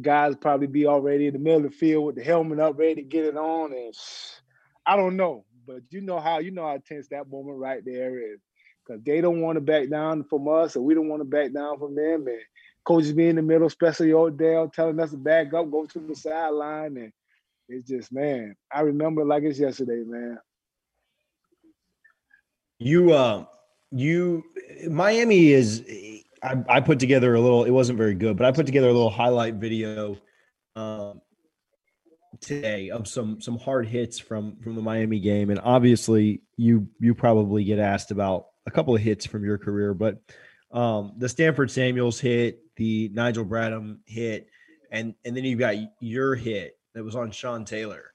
Guys 0.00 0.36
probably 0.36 0.68
be 0.68 0.86
already 0.86 1.26
in 1.26 1.32
the 1.32 1.40
middle 1.40 1.64
of 1.64 1.72
the 1.72 1.76
field 1.76 2.04
with 2.04 2.14
the 2.14 2.22
helmet 2.22 2.60
up, 2.60 2.78
ready 2.78 2.96
to 2.96 3.02
get 3.02 3.24
it 3.24 3.36
on, 3.36 3.72
and 3.72 3.94
I 4.86 4.94
don't 4.94 5.16
know, 5.16 5.44
but 5.66 5.82
you 5.90 6.00
know 6.00 6.20
how 6.20 6.38
you 6.38 6.52
know 6.52 6.66
how 6.66 6.78
tense 6.86 7.08
that 7.08 7.28
moment 7.28 7.58
right 7.58 7.84
there 7.84 8.20
is, 8.20 8.38
because 8.86 9.02
they 9.02 9.20
don't 9.20 9.40
want 9.40 9.56
to 9.56 9.60
back 9.60 9.90
down 9.90 10.22
from 10.30 10.46
us, 10.46 10.76
and 10.76 10.84
we 10.84 10.94
don't 10.94 11.08
want 11.08 11.22
to 11.22 11.28
back 11.28 11.52
down 11.52 11.80
from 11.80 11.96
them, 11.96 12.28
and 12.28 12.40
coaches 12.84 13.12
be 13.12 13.28
in 13.28 13.36
the 13.36 13.42
middle, 13.42 13.66
especially 13.66 14.12
old 14.12 14.34
Odell 14.34 14.68
telling 14.68 15.00
us 15.00 15.10
to 15.10 15.16
back 15.16 15.52
up, 15.54 15.70
go 15.70 15.86
to 15.86 15.98
the 15.98 16.14
sideline, 16.14 16.96
and 16.96 17.12
it's 17.68 17.88
just 17.88 18.12
man, 18.12 18.54
I 18.72 18.80
remember 18.82 19.24
like 19.24 19.42
it's 19.42 19.58
yesterday, 19.58 20.02
man. 20.04 20.38
You, 22.78 23.12
uh, 23.12 23.46
you, 23.90 24.44
Miami 24.88 25.52
is. 25.52 25.84
I, 26.42 26.62
I 26.68 26.80
put 26.80 26.98
together 26.98 27.34
a 27.34 27.40
little. 27.40 27.64
It 27.64 27.70
wasn't 27.70 27.96
very 27.96 28.14
good, 28.14 28.36
but 28.36 28.46
I 28.46 28.52
put 28.52 28.66
together 28.66 28.88
a 28.88 28.92
little 28.92 29.10
highlight 29.10 29.54
video 29.54 30.18
um, 30.76 31.22
today 32.40 32.90
of 32.90 33.08
some 33.08 33.40
some 33.40 33.58
hard 33.58 33.86
hits 33.86 34.18
from 34.18 34.56
from 34.56 34.74
the 34.74 34.82
Miami 34.82 35.20
game, 35.20 35.50
and 35.50 35.60
obviously 35.60 36.42
you 36.56 36.88
you 37.00 37.14
probably 37.14 37.64
get 37.64 37.78
asked 37.78 38.10
about 38.10 38.46
a 38.66 38.70
couple 38.70 38.94
of 38.94 39.00
hits 39.00 39.24
from 39.24 39.44
your 39.44 39.56
career, 39.58 39.94
but 39.94 40.20
um, 40.70 41.12
the 41.18 41.28
Stanford 41.28 41.70
Samuels 41.70 42.18
hit, 42.18 42.63
the 42.76 43.10
Nigel 43.12 43.44
Bradham 43.44 43.98
hit, 44.06 44.48
and 44.90 45.14
and 45.24 45.36
then 45.36 45.44
you 45.44 45.56
got 45.56 45.76
your 46.00 46.34
hit 46.34 46.78
that 46.94 47.04
was 47.04 47.16
on 47.16 47.30
Sean 47.30 47.64
Taylor. 47.64 48.12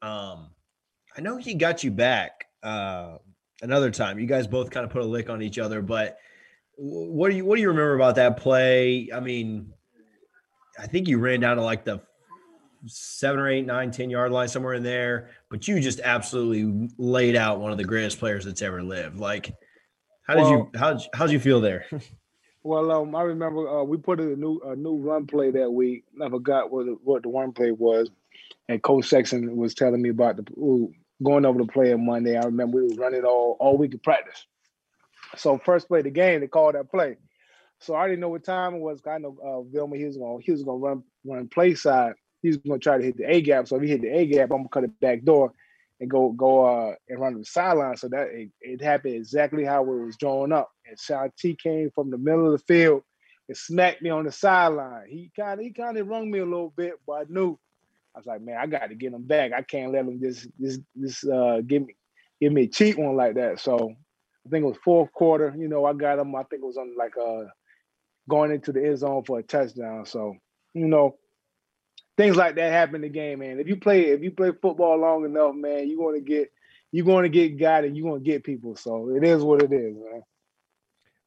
Um, 0.00 0.50
I 1.16 1.20
know 1.20 1.36
he 1.36 1.54
got 1.54 1.84
you 1.84 1.90
back 1.90 2.46
uh, 2.62 3.18
another 3.62 3.90
time. 3.90 4.18
You 4.18 4.26
guys 4.26 4.46
both 4.46 4.70
kind 4.70 4.84
of 4.84 4.90
put 4.90 5.02
a 5.02 5.06
lick 5.06 5.30
on 5.30 5.42
each 5.42 5.58
other, 5.58 5.82
but 5.82 6.18
what 6.76 7.30
do 7.30 7.36
you 7.36 7.44
what 7.44 7.56
do 7.56 7.62
you 7.62 7.68
remember 7.68 7.94
about 7.94 8.16
that 8.16 8.36
play? 8.36 9.08
I 9.14 9.20
mean, 9.20 9.72
I 10.78 10.86
think 10.86 11.08
you 11.08 11.18
ran 11.18 11.40
down 11.40 11.56
to 11.56 11.62
like 11.62 11.84
the 11.84 12.00
seven 12.86 13.38
or 13.38 13.48
eight, 13.48 13.66
nine, 13.66 13.90
ten 13.90 14.10
yard 14.10 14.32
line 14.32 14.48
somewhere 14.48 14.74
in 14.74 14.82
there, 14.82 15.30
but 15.50 15.68
you 15.68 15.80
just 15.80 16.00
absolutely 16.00 16.88
laid 16.98 17.36
out 17.36 17.60
one 17.60 17.70
of 17.72 17.78
the 17.78 17.84
greatest 17.84 18.18
players 18.18 18.44
that's 18.44 18.62
ever 18.62 18.82
lived. 18.82 19.18
Like 19.18 19.54
how 20.22 20.34
did 20.34 20.42
well, 20.42 20.50
you 20.50 20.70
how 20.78 20.98
how'd 21.14 21.30
you 21.30 21.40
feel 21.40 21.60
there? 21.60 21.86
Well, 22.64 22.92
um, 22.92 23.14
I 23.16 23.22
remember 23.22 23.68
uh, 23.68 23.82
we 23.82 23.96
put 23.96 24.20
in 24.20 24.32
a 24.32 24.36
new 24.36 24.60
a 24.64 24.76
new 24.76 24.96
run 24.96 25.26
play 25.26 25.50
that 25.50 25.72
week. 25.72 26.04
I 26.22 26.28
forgot 26.28 26.70
what 26.70 26.86
the, 26.86 26.96
what 27.02 27.22
the 27.24 27.28
run 27.28 27.52
play 27.52 27.72
was, 27.72 28.08
and 28.68 28.82
Coach 28.82 29.08
Sexton 29.08 29.56
was 29.56 29.74
telling 29.74 30.00
me 30.00 30.10
about 30.10 30.36
the 30.36 30.44
ooh, 30.52 30.92
going 31.24 31.44
over 31.44 31.58
the 31.58 31.66
play 31.66 31.92
on 31.92 32.06
Monday. 32.06 32.36
I 32.36 32.44
remember 32.44 32.78
we 32.78 32.88
was 32.88 32.98
running 32.98 33.24
all 33.24 33.56
all 33.58 33.76
week 33.76 33.94
of 33.94 34.02
practice. 34.02 34.46
So 35.36 35.58
first 35.64 35.88
play 35.88 36.00
of 36.00 36.04
the 36.04 36.10
game, 36.10 36.40
they 36.40 36.46
called 36.46 36.76
that 36.76 36.90
play. 36.90 37.16
So 37.80 37.94
I 37.94 38.00
already 38.00 38.16
know 38.16 38.28
what 38.28 38.44
time 38.44 38.74
it 38.76 38.80
was. 38.80 39.00
I 39.06 39.18
know 39.18 39.36
uh, 39.44 39.62
Vilma. 39.62 39.96
He 39.96 40.04
was 40.04 40.16
going 40.16 40.42
he 40.42 40.52
was 40.52 40.62
to 40.62 40.70
run 40.70 41.02
run 41.24 41.48
play 41.48 41.74
side. 41.74 42.14
He's 42.42 42.58
going 42.58 42.78
to 42.78 42.82
try 42.82 42.96
to 42.96 43.04
hit 43.04 43.16
the 43.16 43.28
A 43.28 43.40
gap. 43.40 43.66
So 43.66 43.76
if 43.76 43.82
he 43.82 43.88
hit 43.88 44.02
the 44.02 44.16
A 44.16 44.26
gap, 44.26 44.52
I'm 44.52 44.62
to 44.64 44.68
cut 44.68 44.84
it 44.84 45.00
back 45.00 45.24
door 45.24 45.52
and 46.02 46.10
go 46.10 46.32
go 46.32 46.66
uh, 46.66 46.94
and 47.08 47.20
run 47.20 47.34
to 47.34 47.38
the 47.38 47.44
sideline. 47.44 47.96
So 47.96 48.08
that 48.08 48.28
it, 48.32 48.50
it, 48.60 48.82
happened 48.82 49.14
exactly 49.14 49.64
how 49.64 49.82
it 49.82 49.86
was 49.86 50.16
drawn 50.16 50.52
up. 50.52 50.68
And 50.84 50.98
Sean 50.98 51.30
T 51.38 51.56
came 51.62 51.90
from 51.94 52.10
the 52.10 52.18
middle 52.18 52.44
of 52.44 52.52
the 52.52 52.64
field 52.66 53.04
and 53.48 53.56
smacked 53.56 54.02
me 54.02 54.10
on 54.10 54.24
the 54.24 54.32
sideline. 54.32 55.06
He 55.08 55.30
kind 55.38 55.60
of 55.60 55.64
he 55.64 55.72
kind 55.72 55.96
of 55.96 56.08
rung 56.08 56.28
me 56.28 56.40
a 56.40 56.44
little 56.44 56.74
bit, 56.76 56.94
but 57.06 57.12
I 57.12 57.24
knew 57.28 57.56
I 58.16 58.18
was 58.18 58.26
like, 58.26 58.42
man, 58.42 58.58
I 58.58 58.66
got 58.66 58.88
to 58.88 58.96
get 58.96 59.12
him 59.12 59.22
back. 59.22 59.52
I 59.52 59.62
can't 59.62 59.92
let 59.92 60.04
him 60.04 60.20
just 60.20 60.48
just 60.60 60.80
just 61.00 61.24
uh, 61.24 61.60
give 61.60 61.86
me 61.86 61.94
give 62.40 62.52
me 62.52 62.64
a 62.64 62.68
cheat 62.68 62.98
one 62.98 63.14
like 63.14 63.36
that. 63.36 63.60
So 63.60 63.94
I 64.44 64.50
think 64.50 64.64
it 64.64 64.68
was 64.68 64.78
fourth 64.84 65.12
quarter. 65.12 65.54
You 65.56 65.68
know, 65.68 65.84
I 65.84 65.92
got 65.92 66.18
him. 66.18 66.34
I 66.34 66.42
think 66.42 66.62
it 66.62 66.66
was 66.66 66.78
on 66.78 66.96
like 66.98 67.16
uh 67.16 67.44
going 68.28 68.50
into 68.50 68.72
the 68.72 68.84
end 68.84 68.98
zone 68.98 69.22
for 69.22 69.38
a 69.38 69.42
touchdown. 69.44 70.04
So 70.04 70.34
you 70.74 70.88
know, 70.88 71.16
things 72.16 72.36
like 72.36 72.56
that 72.56 72.72
happen 72.72 72.96
in 72.96 73.02
the 73.02 73.08
game, 73.08 73.40
man. 73.40 73.60
If 73.60 73.68
you 73.68 73.76
play 73.76 74.10
if 74.10 74.22
you 74.22 74.30
play 74.30 74.52
football 74.60 74.98
long 74.98 75.24
enough, 75.24 75.54
man, 75.54 75.88
you're 75.88 76.12
to 76.12 76.20
get 76.20 76.52
you're 76.90 77.22
to 77.22 77.28
get 77.28 77.58
guided. 77.58 77.96
You're 77.96 78.18
to 78.18 78.24
get 78.24 78.44
people. 78.44 78.76
So 78.76 79.10
it 79.10 79.24
is 79.24 79.42
what 79.42 79.62
it 79.62 79.72
is, 79.72 79.94
man. 79.94 80.22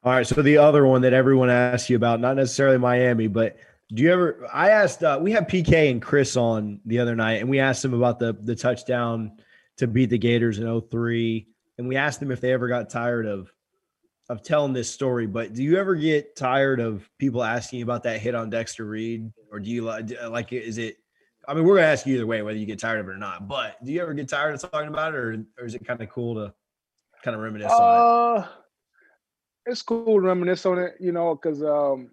All 0.04 0.12
right. 0.12 0.26
So 0.26 0.42
the 0.42 0.58
other 0.58 0.86
one 0.86 1.02
that 1.02 1.12
everyone 1.12 1.50
asks 1.50 1.90
you 1.90 1.96
about, 1.96 2.20
not 2.20 2.36
necessarily 2.36 2.78
Miami, 2.78 3.26
but 3.26 3.56
do 3.92 4.02
you 4.02 4.12
ever? 4.12 4.48
I 4.52 4.70
asked. 4.70 5.02
Uh, 5.02 5.18
we 5.20 5.32
had 5.32 5.48
PK 5.48 5.90
and 5.90 6.02
Chris 6.02 6.36
on 6.36 6.80
the 6.84 6.98
other 6.98 7.14
night, 7.14 7.40
and 7.40 7.48
we 7.48 7.60
asked 7.60 7.82
them 7.82 7.94
about 7.94 8.18
the 8.18 8.32
the 8.32 8.56
touchdown 8.56 9.32
to 9.76 9.86
beat 9.86 10.10
the 10.10 10.18
Gators 10.18 10.58
in 10.58 10.80
03 10.80 11.46
and 11.78 11.88
we 11.88 11.96
asked 11.96 12.20
them 12.20 12.30
if 12.30 12.40
they 12.40 12.52
ever 12.52 12.68
got 12.68 12.90
tired 12.90 13.26
of 13.26 13.52
of 14.28 14.42
telling 14.42 14.72
this 14.72 14.90
story. 14.90 15.26
But 15.26 15.52
do 15.52 15.62
you 15.62 15.78
ever 15.78 15.94
get 15.94 16.34
tired 16.34 16.80
of 16.80 17.08
people 17.16 17.44
asking 17.44 17.82
about 17.82 18.02
that 18.04 18.20
hit 18.20 18.34
on 18.34 18.50
Dexter 18.50 18.84
Reid, 18.84 19.32
or 19.56 19.60
do 19.60 19.70
you 19.70 19.82
like 19.82 20.10
like 20.28 20.52
is 20.52 20.78
it? 20.78 20.98
I 21.48 21.54
mean, 21.54 21.64
we're 21.64 21.76
gonna 21.76 21.86
ask 21.86 22.06
you 22.06 22.14
either 22.16 22.26
way 22.26 22.42
whether 22.42 22.58
you 22.58 22.66
get 22.66 22.78
tired 22.78 23.00
of 23.00 23.08
it 23.08 23.12
or 23.12 23.16
not. 23.16 23.48
But 23.48 23.82
do 23.82 23.90
you 23.90 24.02
ever 24.02 24.12
get 24.12 24.28
tired 24.28 24.54
of 24.54 24.70
talking 24.70 24.88
about 24.88 25.14
it, 25.14 25.16
or, 25.16 25.44
or 25.58 25.64
is 25.64 25.74
it 25.74 25.86
kind 25.86 26.00
of 26.00 26.10
cool 26.10 26.34
to 26.34 26.52
kind 27.22 27.34
of 27.34 27.42
reminisce 27.42 27.72
uh, 27.72 27.76
on 27.76 28.36
it? 28.36 28.40
Uh, 28.40 28.48
it's 29.66 29.82
cool 29.82 30.20
to 30.20 30.26
reminisce 30.26 30.66
on 30.66 30.78
it, 30.78 30.96
you 31.00 31.12
know, 31.12 31.34
because 31.34 31.62
um, 31.62 32.10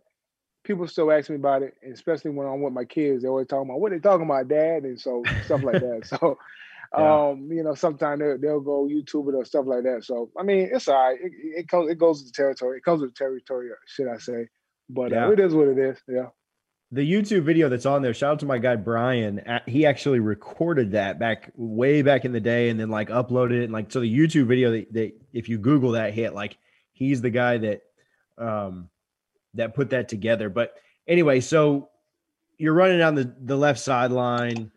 people 0.64 0.88
still 0.88 1.12
ask 1.12 1.30
me 1.30 1.36
about 1.36 1.64
it, 1.64 1.76
especially 1.92 2.32
when 2.32 2.48
I'm 2.48 2.62
with 2.62 2.74
my 2.74 2.86
kids. 2.86 3.24
They 3.24 3.28
always 3.30 3.48
talking 3.48 3.70
about 3.70 3.82
what 3.82 3.92
they 3.92 4.00
talking 4.00 4.26
about, 4.26 4.48
Dad, 4.48 4.84
and 4.84 5.00
so 5.00 5.24
stuff 5.46 5.64
like 5.64 5.82
that. 5.82 6.04
So 6.20 6.38
yeah. 6.98 7.30
Um, 7.30 7.52
you 7.52 7.64
know, 7.64 7.74
sometimes 7.74 8.20
they'll, 8.20 8.38
they'll 8.38 8.60
go 8.60 8.88
YouTube 8.88 9.28
it 9.30 9.36
or 9.36 9.44
stuff 9.46 9.66
like 9.66 9.84
that. 9.84 10.04
So 10.06 10.30
I 10.38 10.44
mean, 10.44 10.70
it's 10.72 10.88
all 10.88 11.10
right. 11.10 11.20
It, 11.20 11.32
it 11.34 11.68
comes 11.68 11.90
it 11.90 11.98
goes 11.98 12.22
with 12.22 12.32
the 12.32 12.36
territory. 12.36 12.78
It 12.78 12.84
comes 12.84 13.02
with 13.02 13.16
the 13.16 13.18
territory, 13.18 13.70
should 13.88 14.08
I 14.08 14.18
say? 14.18 14.48
But 14.90 15.12
uh, 15.12 15.16
yeah. 15.16 15.28
uh, 15.28 15.32
it 15.32 15.40
is 15.40 15.56
what 15.56 15.68
it 15.70 15.80
is. 15.80 15.98
Yeah. 16.08 16.28
The 16.94 17.12
YouTube 17.12 17.44
video 17.44 17.70
that's 17.70 17.86
on 17.86 18.02
there, 18.02 18.14
shout 18.14 18.34
out 18.34 18.40
to 18.40 18.46
my 18.46 18.60
guy 18.60 18.76
Brian. 18.76 19.42
He 19.66 19.86
actually 19.86 20.20
recorded 20.20 20.92
that 20.92 21.18
back 21.20 21.52
way 21.56 22.02
back 22.04 22.24
in 22.24 22.32
the 22.32 22.40
day, 22.40 22.70
and 22.70 22.80
then 22.80 22.90
like 22.90 23.10
uploaded 23.10 23.62
it. 23.62 23.64
And 23.64 23.74
like 23.74 23.92
so, 23.92 24.00
the 24.00 24.14
YouTube 24.14 24.46
video 24.46 24.72
that, 24.72 24.94
that 24.94 25.14
if 25.34 25.50
you 25.50 25.58
Google 25.58 25.92
that 25.92 26.14
hit, 26.14 26.34
like 26.34 26.58
he's 26.92 27.22
the 27.22 27.30
guy 27.30 27.58
that 27.58 27.82
um 28.38 28.90
that 29.56 29.74
put 29.74 29.90
that 29.90 30.08
together. 30.08 30.50
But 30.50 30.76
anyway, 31.08 31.40
so 31.40 31.90
you're 32.58 32.74
running 32.74 33.00
down 33.00 33.16
the 33.16 33.36
the 33.42 33.58
left 33.58 33.80
sideline 33.80 34.72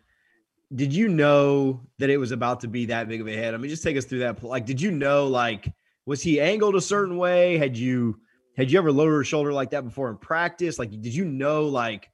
did 0.73 0.93
you 0.93 1.07
know 1.07 1.81
that 1.99 2.09
it 2.09 2.17
was 2.17 2.31
about 2.31 2.61
to 2.61 2.67
be 2.67 2.87
that 2.87 3.07
big 3.07 3.21
of 3.21 3.27
a 3.27 3.31
hit? 3.31 3.53
I 3.53 3.57
mean, 3.57 3.69
just 3.69 3.83
take 3.83 3.97
us 3.97 4.05
through 4.05 4.19
that. 4.19 4.43
Like, 4.43 4.65
did 4.65 4.81
you 4.81 4.91
know, 4.91 5.27
like, 5.27 5.71
was 6.05 6.21
he 6.21 6.41
angled 6.41 6.75
a 6.75 6.81
certain 6.81 7.17
way? 7.17 7.57
Had 7.57 7.77
you 7.77 8.19
had 8.57 8.71
you 8.71 8.77
ever 8.79 8.91
lowered 8.91 9.11
your 9.11 9.23
shoulder 9.23 9.53
like 9.53 9.71
that 9.71 9.85
before 9.85 10.09
in 10.09 10.17
practice? 10.17 10.79
Like, 10.79 10.89
did 10.89 11.13
you 11.13 11.25
know, 11.25 11.65
like, 11.65 12.09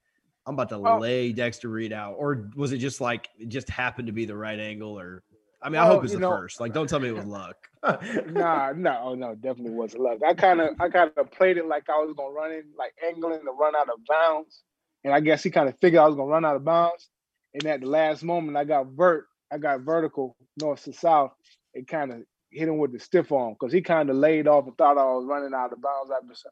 I'm 0.45 0.55
about 0.55 0.69
to 0.69 0.75
oh. 0.75 0.99
lay 0.99 1.31
Dexter 1.31 1.69
Reid 1.69 1.93
out, 1.93 2.15
or 2.17 2.49
was 2.55 2.73
it 2.73 2.77
just 2.77 3.01
like 3.01 3.29
it 3.39 3.49
just 3.49 3.69
happened 3.69 4.07
to 4.07 4.13
be 4.13 4.25
the 4.25 4.35
right 4.35 4.59
angle? 4.59 4.99
Or, 4.99 5.23
I 5.61 5.69
mean, 5.69 5.73
well, 5.73 5.85
I 5.85 5.89
oh, 5.89 5.93
hope 5.93 6.03
it's 6.03 6.13
the 6.13 6.19
know, 6.19 6.29
first. 6.29 6.59
Like, 6.59 6.73
don't 6.73 6.87
tell 6.87 6.99
me 6.99 7.09
it 7.09 7.15
was 7.15 7.25
luck. 7.25 7.55
nah, 8.27 8.73
no, 8.75 8.99
oh, 9.03 9.15
no, 9.15 9.35
definitely 9.35 9.71
wasn't 9.71 10.03
luck. 10.03 10.19
I 10.25 10.33
kind 10.33 10.61
of, 10.61 10.69
I 10.79 10.89
kind 10.89 11.11
of 11.15 11.31
played 11.31 11.57
it 11.57 11.65
like 11.65 11.89
I 11.89 11.93
was 11.93 12.13
gonna 12.17 12.33
run 12.33 12.51
in, 12.51 12.63
like 12.77 12.93
angling 13.07 13.41
to 13.45 13.51
run 13.51 13.75
out 13.75 13.89
of 13.89 13.99
bounds, 14.07 14.63
and 15.03 15.13
I 15.13 15.21
guess 15.21 15.43
he 15.43 15.49
kind 15.49 15.69
of 15.69 15.75
figured 15.79 16.01
I 16.01 16.07
was 16.07 16.15
gonna 16.15 16.29
run 16.29 16.45
out 16.45 16.55
of 16.55 16.65
bounds 16.65 17.09
and 17.53 17.65
at 17.67 17.81
the 17.81 17.87
last 17.87 18.23
moment, 18.23 18.57
I 18.57 18.63
got 18.63 18.87
vert, 18.87 19.27
I 19.51 19.57
got 19.57 19.81
vertical 19.81 20.35
north 20.59 20.83
to 20.85 20.93
south. 20.93 21.33
It 21.73 21.87
kind 21.87 22.11
of 22.11 22.23
hit 22.53 22.67
him 22.67 22.77
with 22.77 22.91
the 22.91 22.99
stiff 22.99 23.31
arm 23.31 23.53
because 23.53 23.73
he 23.73 23.81
kind 23.81 24.09
of 24.09 24.15
laid 24.15 24.47
off 24.47 24.67
and 24.67 24.77
thought 24.77 24.97
I 24.97 25.05
was 25.05 25.25
running 25.25 25.53
out 25.53 25.73
of 25.73 25.81
bounds 25.81 26.09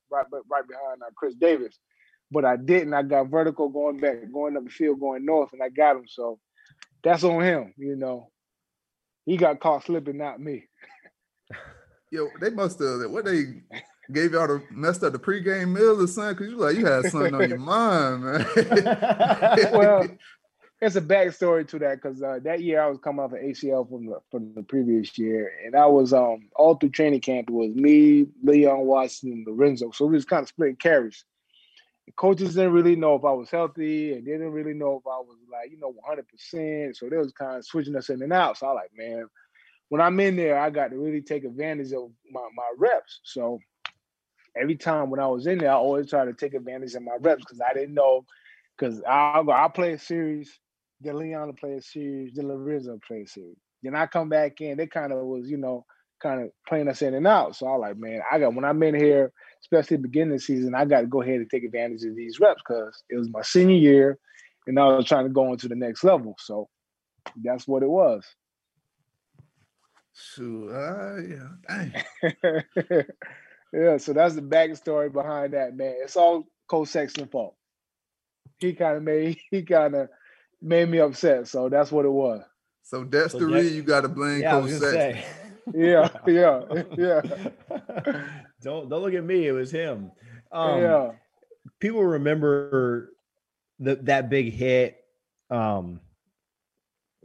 right, 0.09 0.25
right, 0.31 0.41
right 0.49 0.67
behind 0.67 1.01
uh, 1.01 1.11
Chris 1.15 1.35
Davis. 1.35 1.77
But 2.31 2.45
I 2.45 2.55
didn't. 2.55 2.93
I 2.93 3.03
got 3.03 3.27
vertical 3.27 3.69
going 3.69 3.99
back, 3.99 4.31
going 4.31 4.55
up 4.55 4.63
the 4.63 4.69
field, 4.69 4.99
going 4.99 5.25
north, 5.25 5.53
and 5.53 5.61
I 5.61 5.69
got 5.69 5.97
him. 5.97 6.05
So 6.07 6.39
that's 7.03 7.23
on 7.23 7.43
him, 7.43 7.73
you 7.77 7.95
know. 7.95 8.29
He 9.25 9.37
got 9.37 9.59
caught 9.59 9.85
slipping, 9.85 10.17
not 10.17 10.39
me. 10.39 10.65
Yo, 12.11 12.27
they 12.39 12.49
must 12.49 12.79
have 12.79 13.09
what 13.09 13.25
they 13.25 13.61
gave 14.11 14.33
y'all 14.33 14.47
the 14.47 14.63
messed 14.71 15.03
up 15.03 15.13
the 15.13 15.19
pregame 15.19 15.73
meal 15.73 16.01
or 16.01 16.07
something 16.07 16.35
because 16.35 16.49
you 16.49 16.57
like 16.57 16.75
you 16.75 16.85
had 16.85 17.05
something 17.05 17.33
on 17.33 17.49
your 17.49 17.57
mind, 17.57 18.23
man. 18.23 18.45
well, 19.73 20.07
it's 20.81 20.95
a 20.95 21.01
backstory 21.01 21.67
to 21.67 21.79
that 21.79 22.01
because 22.01 22.23
uh, 22.23 22.39
that 22.43 22.61
year 22.61 22.81
I 22.81 22.87
was 22.87 22.97
coming 22.97 23.23
off 23.23 23.33
an 23.33 23.47
ACL 23.47 23.87
from 23.87 24.07
the 24.07 24.19
from 24.31 24.53
the 24.55 24.63
previous 24.63 25.15
year, 25.17 25.53
and 25.63 25.75
I 25.75 25.85
was 25.85 26.11
um 26.11 26.49
all 26.55 26.75
through 26.75 26.89
training 26.89 27.21
camp. 27.21 27.49
It 27.49 27.53
was 27.53 27.75
me, 27.75 28.25
Leon 28.43 28.79
Watson, 28.79 29.31
and 29.31 29.45
Lorenzo. 29.45 29.91
So 29.91 30.07
we 30.07 30.13
was 30.13 30.25
kind 30.25 30.41
of 30.41 30.49
splitting 30.49 30.77
carries. 30.77 31.23
The 32.07 32.13
coaches 32.13 32.55
didn't 32.55 32.73
really 32.73 32.95
know 32.95 33.13
if 33.13 33.23
I 33.23 33.31
was 33.31 33.51
healthy, 33.51 34.13
and 34.13 34.25
they 34.25 34.31
didn't 34.31 34.53
really 34.53 34.73
know 34.73 34.97
if 34.97 35.05
I 35.05 35.19
was 35.19 35.37
like 35.51 35.69
you 35.69 35.77
know 35.77 35.93
100. 35.93 36.27
percent 36.27 36.97
So 36.97 37.09
they 37.09 37.17
was 37.17 37.31
kind 37.31 37.57
of 37.57 37.65
switching 37.65 37.95
us 37.95 38.09
in 38.09 38.23
and 38.23 38.33
out. 38.33 38.57
So 38.57 38.65
I 38.65 38.71
like, 38.71 38.91
man, 38.97 39.27
when 39.89 40.01
I'm 40.01 40.19
in 40.19 40.35
there, 40.35 40.59
I 40.59 40.71
got 40.71 40.89
to 40.89 40.97
really 40.97 41.21
take 41.21 41.43
advantage 41.43 41.93
of 41.93 42.09
my 42.31 42.47
my 42.55 42.73
reps. 42.75 43.19
So 43.23 43.59
every 44.57 44.77
time 44.77 45.11
when 45.11 45.19
I 45.19 45.27
was 45.27 45.45
in 45.45 45.59
there, 45.59 45.71
I 45.71 45.75
always 45.75 46.09
try 46.09 46.25
to 46.25 46.33
take 46.33 46.55
advantage 46.55 46.95
of 46.95 47.03
my 47.03 47.17
reps 47.19 47.43
because 47.43 47.61
I 47.61 47.71
didn't 47.75 47.93
know 47.93 48.25
because 48.75 48.99
go, 48.99 49.51
I'll 49.51 49.69
play 49.69 49.93
a 49.93 49.99
series 49.99 50.57
then 51.01 51.17
Leon 51.17 51.53
play 51.53 51.73
a 51.73 51.81
series, 51.81 52.33
then 52.33 52.47
Lorenzo 52.47 52.99
play 53.05 53.23
a 53.23 53.27
series. 53.27 53.57
Then 53.83 53.95
I 53.95 54.05
come 54.05 54.29
back 54.29 54.61
in, 54.61 54.77
they 54.77 54.87
kind 54.87 55.11
of 55.11 55.25
was, 55.25 55.49
you 55.49 55.57
know, 55.57 55.85
kind 56.21 56.41
of 56.41 56.49
playing 56.67 56.87
us 56.87 57.01
in 57.01 57.15
and 57.15 57.27
out. 57.27 57.55
So 57.55 57.67
I 57.67 57.75
like, 57.75 57.97
man, 57.97 58.21
I 58.31 58.39
got 58.39 58.53
when 58.53 58.65
I'm 58.65 58.81
in 58.83 58.95
here, 58.95 59.31
especially 59.63 59.97
beginning 59.97 60.33
of 60.33 60.39
the 60.39 60.45
season, 60.45 60.75
I 60.75 60.85
got 60.85 61.01
to 61.01 61.07
go 61.07 61.21
ahead 61.21 61.35
and 61.35 61.49
take 61.49 61.63
advantage 61.63 62.03
of 62.03 62.15
these 62.15 62.39
reps 62.39 62.61
because 62.67 63.03
it 63.09 63.17
was 63.17 63.29
my 63.29 63.41
senior 63.41 63.75
year, 63.75 64.19
and 64.67 64.79
I 64.79 64.87
was 64.87 65.07
trying 65.07 65.25
to 65.25 65.33
go 65.33 65.51
on 65.51 65.57
to 65.57 65.67
the 65.67 65.75
next 65.75 66.03
level. 66.03 66.35
So 66.39 66.69
that's 67.43 67.67
what 67.67 67.83
it 67.83 67.89
was. 67.89 68.23
So 70.13 70.67
uh, 70.69 71.21
yeah, 71.71 73.01
yeah. 73.73 73.97
So 73.97 74.13
that's 74.13 74.35
the 74.35 74.41
backstory 74.41 75.11
behind 75.11 75.53
that, 75.53 75.75
man. 75.75 75.95
It's 76.03 76.17
all 76.17 76.47
Coach 76.67 76.89
Sexton 76.89 77.27
fault. 77.27 77.55
He 78.59 78.73
kind 78.73 78.97
of 78.97 79.03
made 79.03 79.39
he 79.51 79.63
kind 79.63 79.95
of 79.95 80.09
made 80.61 80.89
me 80.89 80.99
upset. 80.99 81.47
So 81.47 81.69
that's 81.69 81.91
what 81.91 82.05
it 82.05 82.11
was. 82.11 82.43
So 82.83 83.03
that's 83.03 83.33
so 83.33 83.39
the 83.39 83.45
reason 83.47 83.75
you 83.75 83.83
got 83.83 84.01
to 84.01 84.09
blame 84.09 84.41
yeah, 84.41 84.51
Coach 84.51 84.71
Sexton. 84.71 85.23
yeah, 85.73 86.09
yeah, 86.27 86.61
yeah. 86.97 87.21
don't 88.61 88.89
don't 88.89 89.01
look 89.01 89.13
at 89.13 89.23
me. 89.23 89.47
It 89.47 89.51
was 89.51 89.71
him. 89.71 90.11
Um, 90.51 90.81
yeah. 90.81 91.11
People 91.79 92.03
remember 92.03 93.13
the, 93.79 93.95
that 93.95 94.29
big 94.29 94.51
hit. 94.51 94.97
Um, 95.49 95.99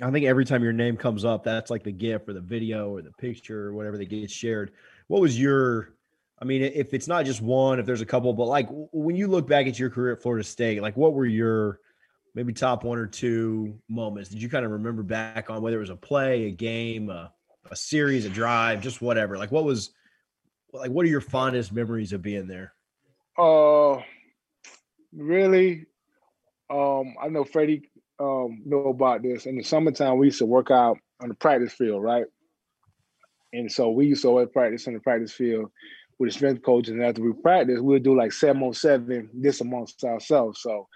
I 0.03 0.11
think 0.11 0.27
every 0.27 0.45
time 0.45 0.63
your 0.63 0.75
name 0.75 0.97
comes 0.97 1.25
up, 1.25 1.43
that's 1.43 1.71
like 1.71 1.83
the 1.83 1.93
GIF 1.93 2.29
or 2.29 2.35
the 2.35 2.41
video 2.41 2.91
or 2.91 3.03
the 3.03 3.13
picture 3.13 3.69
or 3.69 3.75
whatever 3.75 3.97
that 3.97 4.09
gets 4.09 4.33
shared. 4.33 4.73
What 5.09 5.23
was 5.23 5.41
your? 5.41 5.95
I 6.39 6.45
mean, 6.45 6.63
if 6.63 6.93
it's 6.93 7.09
not 7.09 7.25
just 7.25 7.41
one, 7.41 7.81
if 7.81 7.87
there's 7.87 8.03
a 8.03 8.07
couple, 8.07 8.35
but 8.35 8.45
like 8.45 8.69
when 8.93 9.17
you 9.17 9.27
look 9.27 9.49
back 9.49 9.67
at 9.67 9.79
your 9.79 9.89
career 9.89 10.13
at 10.13 10.21
Florida 10.21 10.45
State, 10.45 10.83
like 10.83 10.97
what 10.97 11.15
were 11.15 11.25
your 11.25 11.81
maybe 12.37 12.53
top 12.53 12.85
one 12.85 12.99
or 12.99 13.07
two 13.07 13.81
moments. 13.89 14.29
Did 14.29 14.43
you 14.43 14.51
kind 14.51 14.65
of 14.65 14.71
remember 14.71 15.03
back 15.03 15.51
on 15.51 15.63
whether 15.63 15.79
it 15.79 15.81
was 15.81 15.91
a 15.91 15.97
play 15.97 16.45
a 16.45 16.51
game 16.51 17.09
a, 17.09 17.33
a 17.71 17.75
series 17.75 18.27
a 18.27 18.29
drive 18.29 18.83
just 18.83 19.01
whatever? 19.03 19.39
Like 19.39 19.51
what 19.51 19.65
was 19.65 19.91
like 20.73 20.91
what 20.91 21.05
are 21.07 21.09
your 21.09 21.23
fondest 21.23 21.73
memories 21.73 22.13
of 22.13 22.23
being 22.23 22.47
there? 22.47 22.75
Uh 23.37 24.03
really 25.13 25.87
um 26.69 27.15
i 27.23 27.29
know 27.29 27.45
freddie 27.45 27.91
um 28.21 28.63
know 28.67 28.89
about 28.89 29.23
this. 29.23 29.47
In 29.47 29.57
the 29.57 29.63
summertime 29.63 30.19
we 30.19 30.27
used 30.27 30.39
to 30.39 30.47
work 30.47 30.71
out 30.71 30.99
on 31.21 31.31
the 31.31 31.35
practice 31.35 31.73
field 31.73 32.03
right? 32.03 32.27
And 33.55 33.73
so 33.73 33.89
we 33.91 34.07
used 34.07 34.23
to 34.23 34.29
always 34.29 34.49
practice 34.53 34.87
on 34.87 34.95
the 34.95 35.01
practice 35.01 35.33
field 35.33 35.71
with 36.19 36.31
the 36.31 36.35
strength 36.35 36.63
coach. 36.63 36.89
and 36.89 37.03
after 37.03 37.23
we 37.23 37.33
practice, 37.33 37.79
we'll 37.81 37.99
do 37.99 38.17
like 38.17 38.33
seven 38.33 38.63
on 38.63 38.75
seven, 38.75 39.31
this 39.33 39.61
amongst 39.61 40.03
ourselves. 40.05 40.61
So 40.61 40.89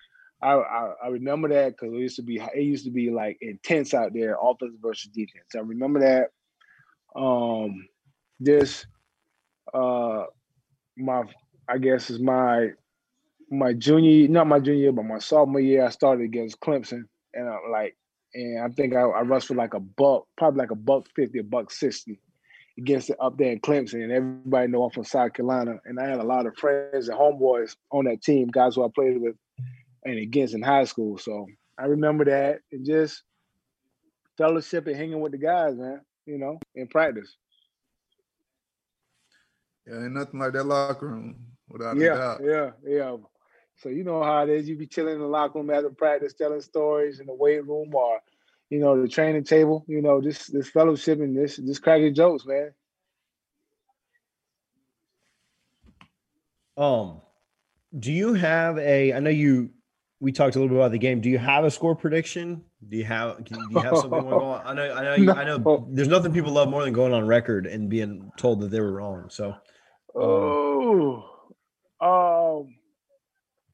I, 0.43 0.53
I, 0.55 0.93
I 1.05 1.09
remember 1.09 1.49
that 1.49 1.73
because 1.73 1.93
it 1.93 1.99
used 1.99 2.17
to 2.17 2.23
be 2.23 2.37
it 2.37 2.63
used 2.63 2.85
to 2.85 2.91
be 2.91 3.11
like 3.11 3.39
intense 3.41 3.93
out 3.93 4.13
there, 4.15 4.37
offense 4.41 4.77
versus 4.81 5.11
defense. 5.13 5.55
I 5.55 5.61
remember 5.61 6.01
that. 6.01 6.31
Um, 7.21 7.87
this, 8.39 8.87
uh, 9.75 10.25
my 10.97 11.25
I 11.69 11.79
guess 11.79 12.11
is 12.11 12.21
my 12.21 12.71
my 13.51 13.73
junior, 13.73 14.29
not 14.29 14.47
my 14.47 14.61
junior 14.61 14.81
year, 14.81 14.93
but 14.93 15.05
my 15.05 15.19
sophomore 15.19 15.61
year. 15.61 15.85
I 15.85 15.91
started 15.91 16.25
against 16.25 16.61
Clemson, 16.61 17.05
and 17.35 17.49
I'm 17.49 17.71
like, 17.71 17.97
and 18.35 18.65
I 18.65 18.69
think 18.69 18.95
I, 18.95 19.01
I 19.01 19.23
rushed 19.23 19.49
for 19.49 19.55
like 19.55 19.75
a 19.75 19.81
buck, 19.81 20.27
probably 20.39 20.61
like 20.61 20.71
a 20.71 20.77
buck 20.77 21.07
fifty, 21.15 21.41
a 21.41 21.45
buck 21.45 21.71
sixty 21.71 22.21
against 22.79 23.11
it 23.11 23.17
up 23.21 23.37
there 23.37 23.53
in 23.53 23.61
Clemson, 23.61 24.03
and 24.03 24.13
everybody 24.13 24.69
know 24.69 24.85
I'm 24.85 24.91
from 24.91 25.05
South 25.05 25.35
Carolina, 25.35 25.77
and 25.85 26.01
I 26.01 26.09
had 26.09 26.19
a 26.21 26.25
lot 26.25 26.47
of 26.47 26.57
friends 26.57 27.09
and 27.09 27.19
homeboys 27.19 27.77
on 27.93 28.07
that 28.07 28.23
team, 28.23 28.49
guys 28.49 28.77
who 28.77 28.85
I 28.85 28.89
played 28.95 29.21
with 29.21 29.37
and 30.05 30.19
against 30.19 30.55
in 30.55 30.63
high 30.63 30.85
school. 30.85 31.19
So 31.19 31.47
I 31.79 31.85
remember 31.85 32.25
that 32.27 32.61
and 32.73 32.85
just 32.85 33.23
fellowship 34.37 34.87
and 34.87 34.97
hanging 34.97 35.21
with 35.21 35.33
the 35.33 35.39
guys, 35.39 35.77
man. 35.77 36.01
You 36.27 36.39
know, 36.39 36.59
in 36.75 36.87
practice. 36.87 37.37
Yeah, 39.87 40.05
ain't 40.05 40.13
nothing 40.13 40.39
like 40.39 40.53
that 40.53 40.65
locker 40.65 41.09
room 41.09 41.37
without 41.69 41.97
yeah, 41.97 42.13
a 42.13 42.17
doubt. 42.17 42.41
Yeah, 42.45 42.71
yeah. 42.87 43.17
So 43.79 43.89
you 43.89 44.05
know 44.05 44.23
how 44.23 44.43
it 44.43 44.51
is. 44.51 44.69
You 44.69 44.77
be 44.77 44.87
chilling 44.87 45.15
in 45.15 45.21
the 45.21 45.27
locker 45.27 45.59
room 45.59 45.71
after 45.71 45.91
practice, 45.91 46.35
telling 46.35 46.61
stories 46.61 47.19
in 47.19 47.27
the 47.27 47.35
weight 47.35 47.67
room 47.67 47.95
or, 47.95 48.21
you 48.69 48.79
know, 48.79 49.01
the 49.01 49.09
training 49.09 49.45
table. 49.45 49.85
You 49.89 50.03
know, 50.03 50.21
this 50.21 50.47
this 50.47 50.69
fellowship 50.69 51.21
and 51.21 51.37
this 51.37 51.57
just 51.57 51.83
cracking 51.83 52.15
jokes, 52.15 52.45
man. 52.45 52.73
Um, 56.77 57.21
do 57.99 58.13
you 58.13 58.35
have 58.35 58.79
a? 58.79 59.15
I 59.15 59.21
know 59.21 59.31
you. 59.31 59.71
We 60.21 60.33
talked 60.33 60.55
a 60.55 60.59
little 60.59 60.75
bit 60.75 60.79
about 60.79 60.93
the 60.93 60.99
game. 60.99 61.21
Do 61.21 61.31
you 61.31 61.39
have 61.39 61.65
a 61.65 61.71
score 61.71 61.97
prediction? 61.97 62.63
Do 62.87 62.97
you 62.97 63.05
have? 63.05 63.43
Do 63.43 63.59
you 63.71 63.79
have 63.81 63.97
something 63.97 64.23
more 64.23 64.23
going 64.39 64.61
on? 64.61 64.67
I 64.67 64.75
know. 64.75 64.95
I 64.95 65.03
know. 65.03 65.17
No. 65.17 65.33
I 65.33 65.45
know. 65.45 65.89
There's 65.91 66.09
nothing 66.09 66.33
people 66.33 66.53
love 66.53 66.69
more 66.69 66.85
than 66.85 66.93
going 66.93 67.13
on 67.15 67.27
record 67.27 67.67
and 67.67 67.89
being 67.89 68.31
told 68.37 68.61
that 68.61 68.71
they 68.71 68.81
were 68.81 68.93
wrong. 68.93 69.31
So. 69.31 69.55
Oh. 70.15 71.25
Um. 72.01 72.75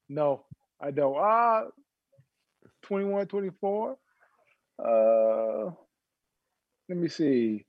No, 0.08 0.44
I 0.80 0.90
don't. 0.92 1.16
Uh 1.16 1.64
21, 2.82 3.26
24. 3.26 3.96
Uh 4.78 5.70
let 6.88 6.98
me 6.98 7.08
see. 7.08 7.66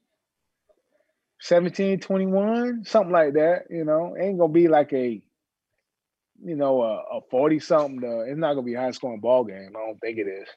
17, 1.41 1.99
21, 1.99 2.83
something 2.85 3.11
like 3.11 3.33
that. 3.33 3.63
You 3.69 3.85
know, 3.85 4.15
ain't 4.19 4.37
gonna 4.39 4.51
be 4.53 4.67
like 4.67 4.93
a 4.93 5.21
you 6.43 6.55
know, 6.55 6.81
a, 6.81 7.17
a 7.17 7.21
40 7.29 7.59
something. 7.59 8.25
it's 8.27 8.37
not 8.37 8.53
gonna 8.53 8.63
be 8.63 8.75
a 8.75 8.79
high 8.79 8.91
scoring 8.91 9.19
ball 9.19 9.43
game. 9.43 9.71
I 9.75 9.79
don't 9.79 9.99
think 9.99 10.17
it 10.17 10.27
is. 10.27 10.47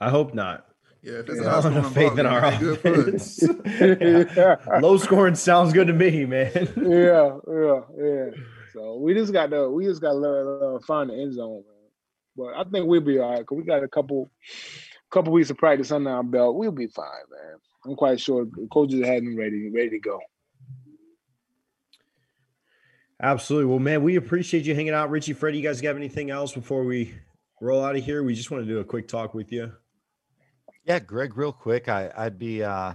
I 0.00 0.10
hope 0.10 0.34
not. 0.34 0.64
Yeah, 1.02 1.20
if 1.20 1.28
it's 1.28 1.40
yeah, 1.40 1.78
a 1.78 1.90
faith 1.90 2.18
in 2.18 2.26
our 2.26 2.44
offense. 2.44 3.42
yeah. 4.36 4.78
Low 4.80 4.96
scoring 4.96 5.36
sounds 5.36 5.72
good 5.72 5.86
to 5.86 5.92
me, 5.92 6.24
man. 6.24 6.50
yeah, 6.54 7.38
yeah, 7.48 7.80
yeah. 7.96 8.30
So 8.72 8.96
we 8.96 9.14
just 9.14 9.32
got 9.32 9.50
to 9.50 9.70
we 9.70 9.84
just 9.84 10.00
got 10.00 10.12
to 10.12 10.18
learn 10.18 10.76
uh, 10.76 10.78
find 10.86 11.10
the 11.10 11.14
end 11.14 11.34
zone, 11.34 11.62
man. 11.66 11.74
But 12.36 12.54
I 12.56 12.68
think 12.68 12.86
we'll 12.86 13.00
be 13.00 13.18
all 13.18 13.30
right 13.30 13.40
because 13.40 13.58
we 13.58 13.64
got 13.64 13.84
a 13.84 13.88
couple 13.88 14.30
couple 15.10 15.32
weeks 15.32 15.50
of 15.50 15.56
practice 15.56 15.92
under 15.92 16.10
our 16.10 16.24
belt. 16.24 16.56
We'll 16.56 16.72
be 16.72 16.88
fine, 16.88 17.06
man. 17.30 17.58
I'm 17.84 17.96
quite 17.96 18.20
sure 18.20 18.44
the 18.44 18.68
coaches 18.72 19.06
had 19.06 19.22
them 19.22 19.36
ready 19.36 19.70
ready 19.70 19.90
to 19.90 19.98
go. 20.00 20.20
Absolutely. 23.20 23.66
Well, 23.66 23.80
man, 23.80 24.02
we 24.02 24.16
appreciate 24.16 24.64
you 24.64 24.74
hanging 24.74 24.94
out. 24.94 25.10
Richie, 25.10 25.32
Freddie, 25.32 25.58
you 25.58 25.64
guys 25.64 25.80
have 25.80 25.96
anything 25.96 26.30
else 26.30 26.52
before 26.52 26.84
we 26.84 27.14
roll 27.60 27.84
out 27.84 27.96
of 27.96 28.04
here? 28.04 28.22
We 28.22 28.34
just 28.34 28.50
want 28.50 28.64
to 28.64 28.68
do 28.70 28.78
a 28.78 28.84
quick 28.84 29.08
talk 29.08 29.34
with 29.34 29.50
you. 29.50 29.72
Yeah, 30.84 31.00
Greg, 31.00 31.36
real 31.36 31.52
quick. 31.52 31.88
I, 31.88 32.10
I'd 32.16 32.38
be 32.38 32.62
uh 32.62 32.94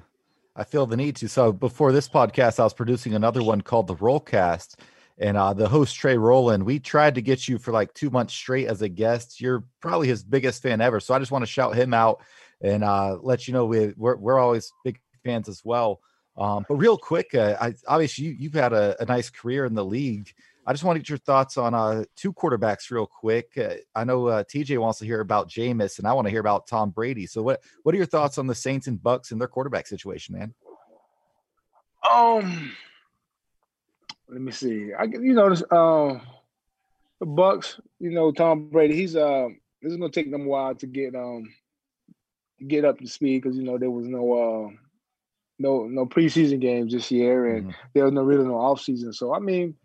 I 0.56 0.64
feel 0.64 0.86
the 0.86 0.98
need 0.98 1.16
to. 1.18 1.28
So 1.28 1.52
before 1.52 1.92
this 1.92 2.08
podcast, 2.08 2.60
I 2.60 2.64
was 2.64 2.74
producing 2.74 3.16
another 3.16 3.44
one 3.44 3.62
called 3.62 3.88
the 3.88 3.96
Rollcast. 3.96 4.76
And 5.20 5.38
uh, 5.38 5.54
the 5.54 5.70
host 5.70 5.96
Trey 5.96 6.18
Rowland, 6.18 6.66
we 6.66 6.80
tried 6.80 7.16
to 7.16 7.22
get 7.22 7.48
you 7.48 7.60
for 7.60 7.72
like 7.72 7.94
two 7.94 8.10
months 8.10 8.34
straight 8.34 8.68
as 8.68 8.82
a 8.82 8.90
guest. 8.90 9.40
You're 9.40 9.64
probably 9.80 10.08
his 10.08 10.24
biggest 10.24 10.62
fan 10.62 10.82
ever. 10.82 11.00
So 11.00 11.14
I 11.14 11.20
just 11.20 11.32
want 11.32 11.44
to 11.44 11.52
shout 11.52 11.76
him 11.76 11.94
out 11.94 12.22
and 12.62 12.84
uh, 12.84 13.18
let 13.22 13.48
you 13.48 13.54
know 13.54 13.66
we, 13.66 13.94
we're, 13.96 14.16
we're 14.16 14.40
always 14.40 14.72
big 14.84 15.00
fans 15.24 15.48
as 15.48 15.62
well. 15.64 16.00
Um, 16.38 16.66
but 16.68 16.76
real 16.76 16.98
quick, 16.98 17.36
uh, 17.36 17.56
I, 17.62 17.74
obviously 17.88 18.26
you, 18.26 18.50
have 18.50 18.54
had 18.54 18.74
a, 18.74 18.96
a, 19.02 19.06
nice 19.06 19.30
career 19.30 19.66
in 19.66 19.76
the 19.76 19.86
league. 19.86 20.34
I 20.66 20.74
just 20.74 20.84
want 20.84 20.96
to 20.96 21.00
get 21.00 21.10
your 21.10 21.20
thoughts 21.20 21.58
on 21.58 21.74
uh, 21.74 22.06
two 22.16 22.34
quarterbacks 22.34 22.90
real 22.90 23.06
quick. 23.06 23.56
Uh, 23.58 23.76
I 23.94 24.04
know 24.04 24.28
uh, 24.28 24.44
TJ 24.44 24.80
wants 24.80 25.00
to 25.00 25.06
hear 25.06 25.20
about 25.20 25.50
Jameis, 25.50 26.00
and 26.00 26.08
I 26.08 26.14
want 26.14 26.26
to 26.26 26.32
hear 26.32 26.40
about 26.40 26.68
Tom 26.68 26.90
Brady. 26.90 27.28
So 27.28 27.44
what 27.44 27.62
what 27.84 27.94
are 27.94 27.98
your 27.98 28.08
thoughts 28.08 28.38
on 28.38 28.48
the 28.48 28.56
Saints 28.56 28.88
and 28.88 29.02
Bucks 29.02 29.32
and 29.32 29.40
their 29.40 29.48
quarterback 29.48 29.88
situation, 29.88 30.38
man? 30.38 30.54
Um, 32.10 32.72
let 34.28 34.42
me 34.42 34.52
see. 34.52 34.92
I 34.94 35.04
you 35.04 35.34
know 35.34 35.52
uh, 35.52 36.20
the 37.20 37.26
Bucks. 37.26 37.80
You 38.00 38.12
know 38.12 38.32
Tom 38.32 38.70
Brady. 38.70 38.96
He's 38.96 39.16
uh, 39.16 39.50
this 39.82 39.92
is 39.92 39.98
gonna 39.98 40.12
take 40.12 40.32
them 40.32 40.46
a 40.46 40.50
while 40.50 40.76
to 40.76 40.88
get 40.88 41.14
um 41.14 41.54
get 42.68 42.86
up 42.86 43.00
to 43.00 43.08
speed 43.08 43.44
because 43.44 43.58
you 43.58 43.64
know 43.64 43.78
there 43.78 43.92
was 43.92 44.08
no 44.08 44.34
uh 44.34 44.83
no 45.64 45.86
no 45.86 46.06
preseason 46.06 46.60
games 46.60 46.94
this 46.94 47.10
year, 47.10 47.56
and 47.56 47.68
mm-hmm. 47.68 47.88
there 47.94 48.04
was 48.04 48.14
no 48.14 48.22
really 48.22 48.44
no 48.46 48.56
off 48.56 48.82
season. 48.82 49.14
So 49.14 49.34
I 49.34 49.40
mean, 49.40 49.76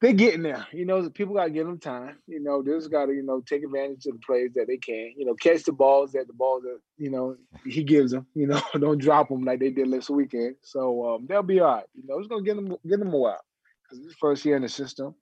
they're 0.00 0.12
getting 0.12 0.42
there. 0.42 0.66
You 0.70 0.84
know, 0.84 1.08
people 1.10 1.34
got 1.34 1.44
to 1.44 1.50
give 1.50 1.66
them 1.66 1.78
time. 1.78 2.18
You 2.26 2.40
know, 2.40 2.62
they 2.62 2.72
just 2.72 2.90
got 2.90 3.06
to 3.06 3.12
you 3.12 3.22
know 3.22 3.40
take 3.40 3.64
advantage 3.64 4.06
of 4.06 4.12
the 4.14 4.20
plays 4.24 4.52
that 4.54 4.66
they 4.68 4.76
can. 4.76 5.12
You 5.16 5.24
know, 5.24 5.34
catch 5.34 5.64
the 5.64 5.72
balls 5.72 6.12
that 6.12 6.26
the 6.26 6.34
balls 6.34 6.62
that 6.62 6.78
you 6.98 7.10
know 7.10 7.36
he 7.66 7.82
gives 7.82 8.12
them. 8.12 8.26
You 8.34 8.48
know, 8.48 8.60
don't 8.78 9.00
drop 9.00 9.30
them 9.30 9.42
like 9.42 9.60
they 9.60 9.70
did 9.70 9.88
last 9.88 10.10
weekend. 10.10 10.56
So 10.62 11.14
um, 11.14 11.26
they'll 11.28 11.42
be 11.42 11.60
all 11.60 11.76
right. 11.76 11.84
You 11.94 12.04
know, 12.06 12.18
it's 12.18 12.28
gonna 12.28 12.42
get 12.42 12.56
them 12.56 12.76
get 12.88 12.98
them 12.98 13.12
a 13.12 13.18
while 13.18 13.40
because 13.82 14.04
this 14.04 14.14
first 14.20 14.44
year 14.44 14.56
in 14.56 14.62
the 14.62 14.68
system. 14.68 15.14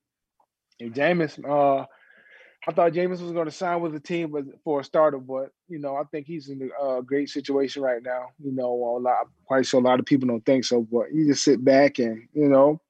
And 0.79 0.93
Jameis, 0.93 1.39
uh, 1.43 1.87
I 2.69 2.73
thought 2.73 2.93
Jameis 2.93 3.23
was 3.23 3.33
going 3.33 3.45
to 3.45 3.53
sign 3.53 3.81
with 3.81 3.93
the 3.93 4.01
team 4.01 4.33
but 4.33 4.45
for 4.65 4.81
a 4.81 4.85
starter, 4.85 5.19
but 5.19 5.51
you 5.69 5.79
know 5.79 5.97
I 5.97 6.03
think 6.05 6.27
he's 6.27 6.49
in 6.49 6.69
a 6.81 6.83
uh, 6.83 7.01
great 7.01 7.29
situation 7.29 7.83
right 7.83 8.03
now. 8.03 8.29
You 8.43 8.53
know, 8.53 8.73
a 8.73 8.99
lot, 8.99 9.19
I'm 9.23 9.29
quite 9.47 9.67
sure 9.67 9.81
a 9.81 9.85
lot 9.85 10.01
of 10.01 10.07
people 10.07 10.29
don't 10.29 10.45
think 10.45 10.65
so, 10.65 10.83
but 10.91 11.13
you 11.13 11.27
just 11.27 11.45
sit 11.45 11.65
back 11.65 11.99
and 11.99 12.29
you 12.33 12.49
know, 12.49 12.81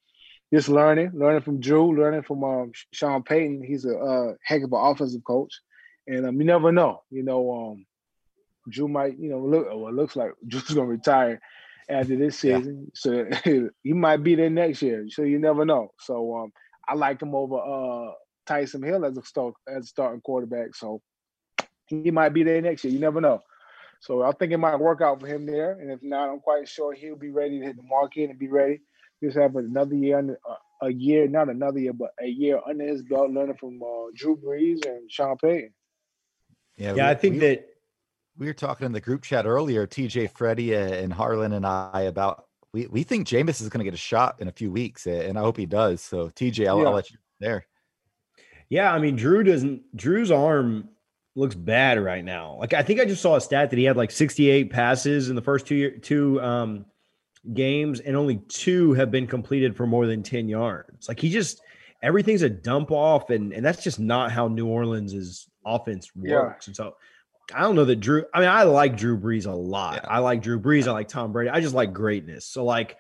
just 0.53 0.71
learning, 0.71 1.11
learning 1.15 1.43
from 1.43 1.61
Drew, 1.61 1.95
learning 1.95 2.23
from 2.23 2.43
um, 2.43 2.73
Sean 2.93 3.23
Payton. 3.23 3.63
He's 3.63 3.85
a 3.85 3.99
uh, 3.99 4.35
heck 4.43 4.63
of 4.63 4.73
an 4.73 4.81
offensive 4.81 5.25
coach, 5.25 5.53
and 6.07 6.27
um, 6.27 6.41
you 6.41 6.47
never 6.47 6.73
know. 6.73 7.03
You 7.11 7.23
know, 7.23 7.53
um, 7.53 7.87
Drew 8.71 8.89
might, 8.89 9.19
you 9.19 9.29
know, 9.29 9.41
look. 9.41 9.67
Well, 9.67 9.89
it 9.89 9.95
looks 9.95 10.17
like 10.17 10.31
Drew's 10.47 10.65
going 10.71 10.87
to 10.87 10.93
retire 10.93 11.39
after 11.91 12.17
this 12.17 12.39
season, 12.39 12.91
yeah. 13.05 13.25
so 13.45 13.71
he 13.83 13.93
might 13.93 14.23
be 14.23 14.37
there 14.37 14.49
next 14.49 14.81
year. 14.81 15.07
So 15.11 15.23
you 15.23 15.39
never 15.39 15.67
know. 15.67 15.93
So 15.99 16.35
um, 16.35 16.53
I 16.89 16.95
like 16.95 17.21
him 17.21 17.35
over 17.35 17.59
uh 17.59 18.13
Taysom 18.47 18.85
Hill 18.85 19.05
as 19.05 19.17
a 19.17 19.23
start 19.25 19.55
as 19.69 19.85
a 19.85 19.87
starting 19.87 20.21
quarterback. 20.21 20.75
So 20.75 21.03
he 21.87 22.11
might 22.11 22.31
be 22.31 22.43
there 22.43 22.61
next 22.61 22.85
year. 22.85 22.93
You 22.93 23.01
never 23.01 23.21
know. 23.21 23.43
So 24.01 24.23
I 24.23 24.33
think 24.33 24.53
it 24.53 24.59
might 24.59 24.77
work 24.77 25.01
out 25.01 25.21
for 25.21 25.27
him 25.27 25.47
there. 25.47 25.73
And 25.73 25.91
if 25.91 26.01
not, 26.03 26.29
I'm 26.29 26.41
quite 26.41 26.69
sure 26.69 26.93
he'll 26.93 27.17
be 27.17 27.31
ready 27.31 27.59
to 27.59 27.67
hit 27.67 27.77
the 27.77 27.83
market 27.83 28.31
and 28.31 28.39
be 28.39 28.49
ready. 28.49 28.81
Just 29.23 29.37
have 29.39 29.57
another 29.57 29.95
year, 29.95 30.19
under, 30.19 30.39
uh, 30.49 30.57
a 30.83 30.93
year, 30.93 31.27
not 31.27 31.49
another 31.49 31.79
year, 31.79 31.95
but 31.95 32.11
a 32.21 32.27
year 32.27 32.61
under 32.69 32.87
his 32.87 33.03
belt, 33.03 33.31
learning 33.31 33.57
from 33.57 33.83
uh, 33.83 34.11
Drew 34.15 34.37
Brees 34.37 34.85
and 34.87 35.11
Sean 35.11 35.37
Payton. 35.39 35.73
Yeah, 36.77 36.95
yeah, 36.95 37.07
we, 37.07 37.11
I 37.11 37.15
think 37.15 37.35
we, 37.35 37.41
that 37.41 37.67
we 38.37 38.47
were 38.47 38.53
talking 38.53 38.85
in 38.85 38.93
the 38.93 39.01
group 39.01 39.23
chat 39.23 39.47
earlier, 39.47 39.87
TJ, 39.87 40.31
Freddie, 40.33 40.77
uh, 40.77 40.81
and 40.81 41.13
Harlan 41.13 41.55
and 41.55 41.67
I 41.67 42.03
about 42.03 42.45
we 42.73 42.87
we 42.89 43.03
think 43.03 43.27
Jameis 43.27 43.63
is 43.63 43.71
going 43.71 43.79
to 43.79 43.85
get 43.85 43.95
a 43.95 43.99
shot 43.99 44.37
in 44.41 44.49
a 44.49 44.53
few 44.53 44.71
weeks, 44.71 45.07
and 45.07 45.39
I 45.39 45.41
hope 45.41 45.57
he 45.57 45.65
does. 45.65 46.03
So 46.03 46.29
TJ, 46.29 46.69
I'll, 46.69 46.79
yeah. 46.79 46.85
I'll 46.85 46.93
let 46.93 47.11
you 47.11 47.17
there. 47.41 47.67
Yeah, 48.69 48.93
I 48.93 48.99
mean, 48.99 49.17
Drew 49.17 49.43
doesn't. 49.43 49.97
Drew's 49.97 50.31
arm 50.31 50.89
looks 51.35 51.55
bad 51.55 52.03
right 52.03 52.25
now. 52.25 52.57
Like 52.59 52.73
I 52.73 52.83
think 52.83 53.01
I 53.01 53.05
just 53.05 53.23
saw 53.23 53.37
a 53.37 53.41
stat 53.41 53.71
that 53.71 53.79
he 53.79 53.85
had 53.85 53.97
like 53.97 54.11
68 54.11 54.71
passes 54.71 55.29
in 55.29 55.37
the 55.37 55.43
first 55.43 55.67
two 55.67 55.75
year, 55.75 55.91
two 55.91 56.41
um, 56.41 56.87
games, 57.53 58.01
and 58.01 58.17
only 58.17 58.37
two 58.49 58.95
have 58.95 59.11
been 59.11 59.27
completed 59.27 59.77
for 59.77 59.87
more 59.87 60.07
than 60.07 60.23
10 60.23 60.49
yards. 60.49 61.09
Like 61.09 61.21
he 61.21 61.31
just 61.31 61.61
everything's 62.03 62.43
a 62.43 62.51
dump 62.51 62.91
off, 62.91 63.31
and 63.31 63.53
and 63.53 63.65
that's 63.65 63.83
just 63.83 64.01
not 64.01 64.33
how 64.33 64.49
New 64.49 64.67
Orleans' 64.67 65.49
offense 65.65 66.11
works. 66.17 66.67
Yeah. 66.67 66.69
And 66.69 66.77
so 66.77 66.97
I 67.55 67.61
don't 67.61 67.77
know 67.77 67.85
that 67.85 67.97
Drew. 67.97 68.25
I 68.35 68.41
mean, 68.41 68.49
I 68.49 68.65
like 68.65 68.97
Drew 68.97 69.19
Brees 69.19 69.47
a 69.47 69.53
lot. 69.53 70.01
Yeah. 70.03 70.11
I 70.11 70.19
like 70.19 70.43
Drew 70.43 70.59
Brees. 70.59 70.89
I 70.89 70.93
like 70.93 71.09
Tom 71.09 71.33
Brady. 71.33 71.51
I 71.51 71.61
just 71.61 71.75
like 71.75 71.93
greatness. 71.93 72.47
So 72.47 72.65
like, 72.65 72.97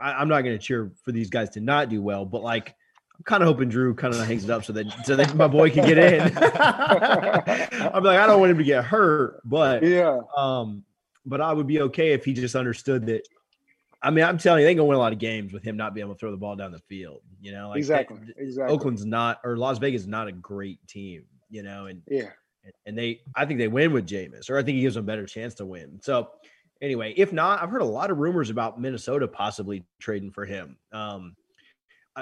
I, 0.00 0.20
am 0.20 0.28
not 0.28 0.42
going 0.42 0.58
to 0.58 0.64
cheer 0.64 0.90
for 1.04 1.12
these 1.12 1.30
guys 1.30 1.50
to 1.50 1.60
not 1.60 1.88
do 1.88 2.02
well, 2.02 2.24
but 2.24 2.42
like 2.42 2.74
I'm 3.16 3.24
kind 3.24 3.42
of 3.42 3.48
hoping 3.48 3.68
Drew 3.68 3.94
kind 3.94 4.14
of 4.14 4.26
hangs 4.26 4.44
it 4.44 4.50
up 4.50 4.64
so 4.64 4.72
that 4.74 4.86
so 5.04 5.16
that 5.16 5.34
my 5.34 5.48
boy 5.48 5.70
can 5.70 5.86
get 5.86 5.98
in. 5.98 6.20
I'm 6.36 8.04
like, 8.04 8.18
I 8.18 8.26
don't 8.26 8.40
want 8.40 8.50
him 8.52 8.58
to 8.58 8.64
get 8.64 8.84
hurt, 8.84 9.40
but 9.44 9.82
yeah. 9.82 10.20
Um, 10.36 10.84
but 11.24 11.40
I 11.40 11.52
would 11.52 11.66
be 11.66 11.80
okay 11.82 12.12
if 12.12 12.24
he 12.24 12.34
just 12.34 12.54
understood 12.54 13.06
that. 13.06 13.22
I 14.02 14.10
mean, 14.10 14.24
I'm 14.24 14.38
telling 14.38 14.60
you, 14.60 14.66
they're 14.66 14.74
gonna 14.74 14.84
win 14.84 14.96
a 14.96 15.00
lot 15.00 15.12
of 15.12 15.18
games 15.18 15.52
with 15.52 15.64
him 15.64 15.76
not 15.76 15.94
being 15.94 16.06
able 16.06 16.14
to 16.14 16.18
throw 16.18 16.30
the 16.30 16.36
ball 16.36 16.56
down 16.56 16.72
the 16.72 16.78
field. 16.80 17.22
You 17.40 17.52
know, 17.52 17.70
like 17.70 17.78
exactly, 17.78 18.18
that, 18.26 18.34
exactly. 18.36 18.74
Oakland's 18.74 19.04
not, 19.04 19.40
or 19.42 19.56
Las 19.56 19.78
Vegas 19.78 20.02
is 20.02 20.08
not 20.08 20.28
a 20.28 20.32
great 20.32 20.86
team. 20.86 21.24
You 21.48 21.62
know, 21.62 21.86
and 21.86 22.02
yeah, 22.06 22.30
and 22.84 22.96
they, 22.96 23.20
I 23.34 23.44
think 23.44 23.58
they 23.58 23.68
win 23.68 23.92
with 23.92 24.06
Jameis, 24.06 24.50
or 24.50 24.58
I 24.58 24.62
think 24.62 24.76
he 24.76 24.82
gives 24.82 24.94
them 24.94 25.04
a 25.04 25.06
better 25.06 25.26
chance 25.26 25.54
to 25.54 25.66
win. 25.66 26.00
So, 26.02 26.30
anyway, 26.80 27.14
if 27.16 27.32
not, 27.32 27.62
I've 27.62 27.70
heard 27.70 27.82
a 27.82 27.86
lot 27.86 28.10
of 28.10 28.18
rumors 28.18 28.50
about 28.50 28.80
Minnesota 28.80 29.26
possibly 29.28 29.84
trading 29.98 30.30
for 30.30 30.44
him. 30.44 30.76
Um, 30.92 31.36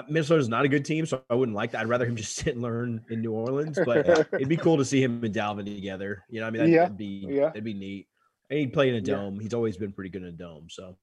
Minnesota's 0.09 0.49
not 0.49 0.65
a 0.65 0.67
good 0.67 0.83
team, 0.85 1.05
so 1.05 1.21
I 1.29 1.35
wouldn't 1.35 1.55
like 1.55 1.71
that. 1.71 1.81
I'd 1.81 1.87
rather 1.87 2.05
him 2.05 2.15
just 2.15 2.35
sit 2.35 2.53
and 2.55 2.61
learn 2.61 3.03
in 3.09 3.21
New 3.21 3.31
Orleans, 3.31 3.79
but 3.85 4.07
it'd 4.33 4.49
be 4.49 4.57
cool 4.57 4.77
to 4.77 4.85
see 4.85 5.01
him 5.01 5.23
and 5.23 5.33
Dalvin 5.33 5.65
together. 5.65 6.23
You 6.29 6.41
know, 6.41 6.47
I 6.47 6.49
mean, 6.49 6.59
that'd, 6.59 6.73
Yeah, 6.73 6.81
that'd 6.83 6.97
be 6.97 7.25
yeah. 7.29 7.45
that'd 7.47 7.63
be 7.63 7.73
neat. 7.73 8.07
And 8.49 8.59
he'd 8.59 8.73
play 8.73 8.89
in 8.89 8.95
a 8.95 8.97
Yeah. 8.99 9.15
dome. 9.15 9.39
He's 9.39 9.53
always 9.53 9.77
been 9.77 9.91
pretty 9.91 10.09
good 10.09 10.21
in 10.21 10.27
a 10.27 10.31
dome. 10.31 10.67
So, 10.69 10.97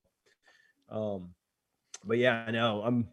um, 0.90 1.30
but 2.04 2.18
yeah, 2.18 2.44
I 2.46 2.50
know 2.50 2.82
I'm. 2.84 3.08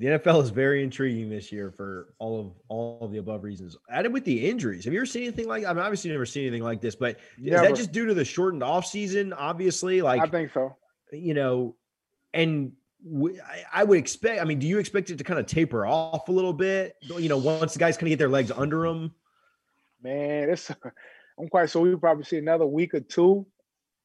The 0.00 0.06
NFL 0.06 0.42
is 0.42 0.50
very 0.50 0.82
intriguing 0.82 1.30
this 1.30 1.52
year 1.52 1.70
for 1.70 2.14
all 2.18 2.40
of 2.40 2.52
all 2.68 2.98
of 3.00 3.12
the 3.12 3.18
above 3.18 3.44
reasons. 3.44 3.76
Added 3.88 4.12
with 4.12 4.24
the 4.24 4.48
injuries, 4.48 4.84
have 4.84 4.92
you 4.92 4.98
ever 4.98 5.06
seen 5.06 5.22
anything 5.22 5.46
like? 5.46 5.64
I 5.64 5.72
mean, 5.72 5.84
obviously, 5.84 6.10
never 6.10 6.26
seen 6.26 6.42
anything 6.48 6.64
like 6.64 6.80
this, 6.80 6.96
but 6.96 7.18
is 7.40 7.52
that 7.52 7.76
just 7.76 7.92
due 7.92 8.04
to 8.06 8.14
the 8.14 8.24
shortened 8.24 8.64
off 8.64 8.86
season? 8.86 9.32
Obviously, 9.32 10.02
like 10.02 10.20
I 10.20 10.26
think 10.26 10.52
so. 10.52 10.74
you 11.12 11.32
know, 11.32 11.76
and 12.32 12.72
I, 13.72 13.84
would 13.84 13.98
expect. 13.98 14.40
I 14.40 14.44
mean, 14.44 14.58
do 14.58 14.66
you 14.66 14.78
expect 14.78 15.10
it 15.10 15.18
to 15.18 15.24
kind 15.24 15.38
of 15.38 15.46
taper 15.46 15.86
off 15.86 16.28
a 16.28 16.32
little 16.32 16.54
bit? 16.54 16.96
You 17.02 17.28
know, 17.28 17.36
once 17.36 17.74
the 17.74 17.78
guys 17.78 17.96
kind 17.96 18.08
of 18.08 18.10
get 18.10 18.18
their 18.18 18.28
legs 18.28 18.50
under 18.50 18.86
them. 18.86 19.14
Man, 20.02 20.50
it's 20.50 20.70
I'm 21.38 21.48
quite 21.48 21.70
sure 21.70 21.82
we'll 21.82 21.98
probably 21.98 22.24
see 22.24 22.38
another 22.38 22.66
week 22.66 22.94
or 22.94 23.00
two 23.00 23.46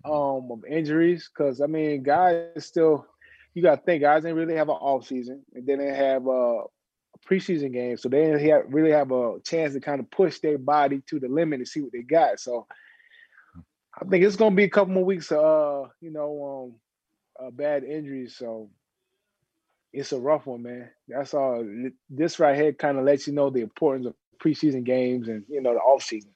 um 0.05 0.49
of 0.51 0.63
injuries 0.65 1.29
because 1.29 1.59
I 1.59 1.65
mean 1.65 2.03
guys 2.03 2.45
still 2.65 3.05
you 3.53 3.61
gotta 3.61 3.81
think 3.81 4.01
guys 4.01 4.23
didn't 4.23 4.37
really 4.37 4.55
have 4.55 4.69
an 4.69 4.75
off 4.75 5.05
season 5.05 5.43
and 5.53 5.67
they 5.67 5.85
have 5.87 6.25
a 6.25 6.61
preseason 7.27 7.73
game 7.73 7.97
so 7.97 8.07
they 8.07 8.21
didn't 8.21 8.47
have, 8.47 8.61
really 8.69 8.91
have 8.91 9.11
a 9.11 9.39
chance 9.43 9.73
to 9.73 9.81
kind 9.81 9.99
of 9.99 10.09
push 10.09 10.39
their 10.39 10.57
body 10.57 11.01
to 11.09 11.19
the 11.19 11.27
limit 11.27 11.59
and 11.59 11.67
see 11.67 11.81
what 11.81 11.91
they 11.91 12.01
got 12.01 12.39
so 12.39 12.65
I 14.01 14.05
think 14.05 14.23
it's 14.23 14.37
gonna 14.37 14.55
be 14.55 14.63
a 14.63 14.69
couple 14.69 14.93
more 14.93 15.03
weeks 15.03 15.33
of 15.33 15.39
uh 15.39 15.89
you 15.99 16.11
know 16.11 16.71
um 17.41 17.45
uh, 17.45 17.51
bad 17.51 17.83
injuries 17.83 18.37
so 18.37 18.69
it's 19.91 20.11
a 20.11 20.19
rough 20.19 20.45
one 20.45 20.63
man 20.63 20.89
that's 21.07 21.33
all 21.33 21.65
this 22.09 22.39
right 22.39 22.55
here 22.55 22.73
kind 22.73 22.97
of 22.97 23.05
lets 23.05 23.27
you 23.27 23.33
know 23.33 23.49
the 23.49 23.61
importance 23.61 24.05
of 24.05 24.13
preseason 24.43 24.83
games 24.83 25.27
and 25.27 25.43
you 25.49 25.61
know 25.61 25.73
the 25.73 25.79
off 25.79 26.03
season 26.03 26.31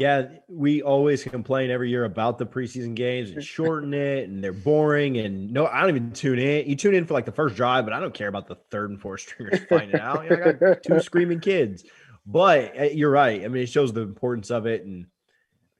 Yeah, 0.00 0.28
we 0.48 0.80
always 0.80 1.24
complain 1.24 1.70
every 1.70 1.90
year 1.90 2.04
about 2.04 2.38
the 2.38 2.46
preseason 2.46 2.94
games 2.94 3.32
and 3.32 3.44
shorten 3.56 3.92
it, 3.92 4.30
and 4.30 4.42
they're 4.42 4.54
boring. 4.54 5.18
And 5.18 5.52
no, 5.52 5.66
I 5.66 5.82
don't 5.82 5.90
even 5.90 6.12
tune 6.12 6.38
in. 6.38 6.66
You 6.66 6.74
tune 6.74 6.94
in 6.94 7.04
for 7.04 7.12
like 7.12 7.26
the 7.26 7.32
first 7.32 7.54
drive, 7.54 7.84
but 7.84 7.92
I 7.92 8.00
don't 8.00 8.14
care 8.14 8.28
about 8.28 8.48
the 8.48 8.54
third 8.70 8.88
and 8.88 8.98
fourth 8.98 9.20
stringers 9.28 9.60
finding 9.68 10.00
out. 10.00 10.24
You 10.24 10.30
know, 10.30 10.42
I 10.42 10.52
got 10.52 10.82
two 10.82 11.00
screaming 11.02 11.40
kids. 11.40 11.84
But 12.24 12.80
uh, 12.80 12.84
you're 12.84 13.10
right. 13.10 13.44
I 13.44 13.48
mean, 13.48 13.62
it 13.62 13.68
shows 13.68 13.92
the 13.92 14.00
importance 14.00 14.50
of 14.50 14.64
it, 14.64 14.86
and 14.86 15.06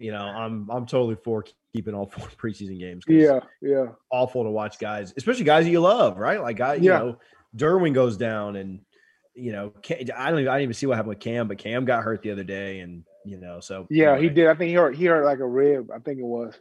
you 0.00 0.10
know, 0.10 0.22
I'm 0.24 0.68
I'm 0.70 0.86
totally 0.86 1.16
for 1.22 1.44
keeping 1.74 1.94
all 1.94 2.06
four 2.06 2.26
preseason 2.42 2.80
games. 2.80 3.04
Yeah, 3.06 3.40
yeah, 3.60 3.88
awful 4.10 4.42
to 4.42 4.50
watch 4.50 4.78
guys, 4.78 5.12
especially 5.16 5.44
guys 5.44 5.64
that 5.66 5.70
you 5.70 5.80
love, 5.80 6.18
right? 6.18 6.40
Like 6.40 6.58
you 6.58 6.88
Yeah. 6.90 6.98
know, 6.98 7.18
Derwin 7.56 7.92
goes 7.94 8.16
down, 8.16 8.56
and 8.56 8.80
you 9.34 9.52
know, 9.52 9.72
I 10.16 10.30
don't 10.30 10.40
even 10.40 10.48
I 10.48 10.54
didn't 10.54 10.62
even 10.62 10.74
see 10.74 10.86
what 10.86 10.96
happened 10.96 11.10
with 11.10 11.20
Cam, 11.20 11.46
but 11.46 11.58
Cam 11.58 11.84
got 11.84 12.02
hurt 12.02 12.22
the 12.22 12.30
other 12.30 12.44
day, 12.44 12.80
and 12.80 13.04
you 13.26 13.36
know, 13.36 13.60
so 13.60 13.86
yeah. 13.90 14.18
He 14.18 14.30
did. 14.30 14.46
I 14.46 14.54
think 14.54 14.68
he 14.68 14.74
hurt. 14.74 14.96
He 14.96 15.04
hurt 15.04 15.24
like 15.24 15.40
a 15.40 15.46
rib. 15.46 15.90
I 15.94 15.98
think 15.98 16.18
it 16.18 16.24
was. 16.24 16.58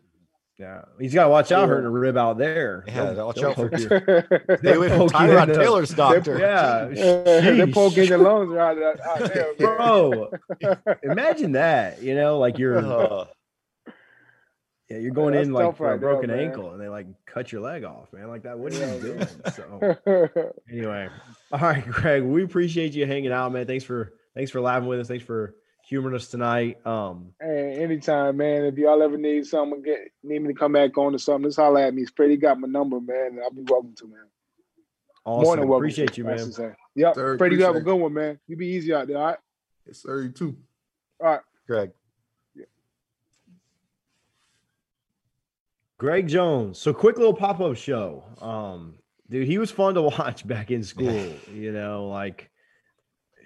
Yeah, 0.60 0.82
he's 1.00 1.14
got 1.14 1.24
to 1.24 1.30
watch 1.30 1.54
out 1.54 1.62
Yeah. 1.62 1.68
hurting 1.68 1.86
a 1.86 1.90
rib 1.90 2.18
out 2.18 2.38
there. 2.38 2.84
Yeah, 2.86 3.14
They'll- 3.14 3.28
watch 3.28 3.36
they'll 3.38 3.50
out 3.52 3.56
for- 3.56 3.70
poke 3.70 3.80
your- 3.80 4.00
They're 4.48 4.58
Stay 4.58 4.74
away 4.76 4.90
from 4.90 4.98
poke 5.00 5.14
you 5.14 5.20
in 5.20 5.30
Tyrod 5.32 5.48
the- 5.48 5.54
Taylor's 5.56 5.90
doctor. 5.92 6.38
Yeah, 6.38 6.86
poking 7.74 8.04
sheesh. 8.04 8.10
their 8.10 8.18
lungs 8.18 8.54
out, 8.58 8.78
out, 8.82 9.00
out 9.00 9.34
there. 9.34 9.54
bro. 9.58 10.30
Imagine 11.04 11.54
that. 11.54 12.02
You 12.04 12.14
know, 12.16 12.40
like 12.40 12.58
you're 12.58 12.78
Uh, 12.86 13.26
yeah, 14.90 14.98
you're 14.98 15.12
going 15.12 15.36
That's 15.36 15.46
in 15.48 15.54
like 15.54 15.78
for 15.78 15.86
a 15.88 15.92
right 15.92 16.02
there, 16.02 16.10
broken 16.10 16.30
man. 16.32 16.40
ankle, 16.40 16.72
and 16.72 16.82
they 16.82 16.90
like 16.90 17.06
cut 17.28 17.52
your 17.52 17.62
leg 17.62 17.84
off, 17.84 18.12
man. 18.12 18.28
Like 18.28 18.42
that. 18.44 18.58
What 18.58 18.74
are 18.74 18.96
you 18.96 19.02
doing? 19.02 19.28
So 19.56 20.54
anyway, 20.72 21.10
all 21.52 21.60
right, 21.60 21.86
Greg, 21.88 22.24
we 22.24 22.44
appreciate 22.44 22.94
you 22.94 23.06
hanging 23.06 23.32
out, 23.32 23.52
man. 23.54 23.68
Thanks 23.68 23.84
for 23.84 24.14
thanks 24.36 24.50
for 24.52 24.60
laughing 24.62 24.90
with 24.90 25.00
us. 25.00 25.08
Thanks 25.08 25.24
for 25.24 25.54
humoring 25.90 26.16
us 26.16 26.28
tonight. 26.28 26.86
Um, 26.86 27.34
hey, 27.42 27.78
anytime, 27.80 28.38
man. 28.38 28.66
If 28.66 28.78
y'all 28.78 29.02
ever 29.02 29.18
need 29.18 29.48
something, 29.48 29.82
get 29.82 30.12
need 30.24 30.40
me 30.40 30.54
to 30.54 30.54
come 30.54 30.74
back 30.74 30.96
on 30.98 31.16
or 31.16 31.18
something, 31.18 31.50
just 31.50 31.58
holler 31.58 31.82
at 31.82 31.94
me. 31.94 32.06
Freddie 32.16 32.38
got 32.38 32.60
my 32.60 32.68
number, 32.68 33.02
man. 33.02 33.40
I'll 33.44 33.52
be 33.52 33.64
welcome 33.68 33.96
to, 33.96 34.06
man. 34.06 34.20
awesome. 35.26 35.44
More 35.44 35.56
than 35.56 35.68
welcome. 35.68 35.84
appreciate 35.84 36.14
to, 36.14 36.18
you, 36.18 36.24
man. 36.26 36.38
should 36.38 36.54
say. 36.54 36.72
Yep. 36.96 37.16
Sir, 37.16 37.38
Freddie, 37.38 37.56
you 37.56 37.64
have 37.64 37.76
a 37.76 37.82
good 37.82 37.96
one, 37.96 38.14
man. 38.14 38.40
You 38.48 38.56
be 38.56 38.68
easy 38.68 38.94
out 38.94 39.08
there, 39.08 39.18
all 39.18 39.26
right? 39.26 39.38
Yes, 39.88 40.04
sir. 40.04 40.22
You 40.22 40.30
too. 40.30 40.56
Greg. 41.68 41.92
Greg 45.98 46.28
Jones. 46.28 46.78
So 46.80 46.94
quick 46.94 47.18
little 47.18 47.34
pop 47.34 47.60
up 47.60 47.76
show. 47.76 48.24
Um, 48.40 48.96
dude, 49.30 49.48
he 49.48 49.58
was 49.58 49.70
fun 49.70 49.96
to 49.96 50.02
watch 50.18 50.48
back 50.48 50.72
in 50.72 50.84
school. 50.84 51.34
you 51.54 51.72
know, 51.72 52.08
like 52.08 52.50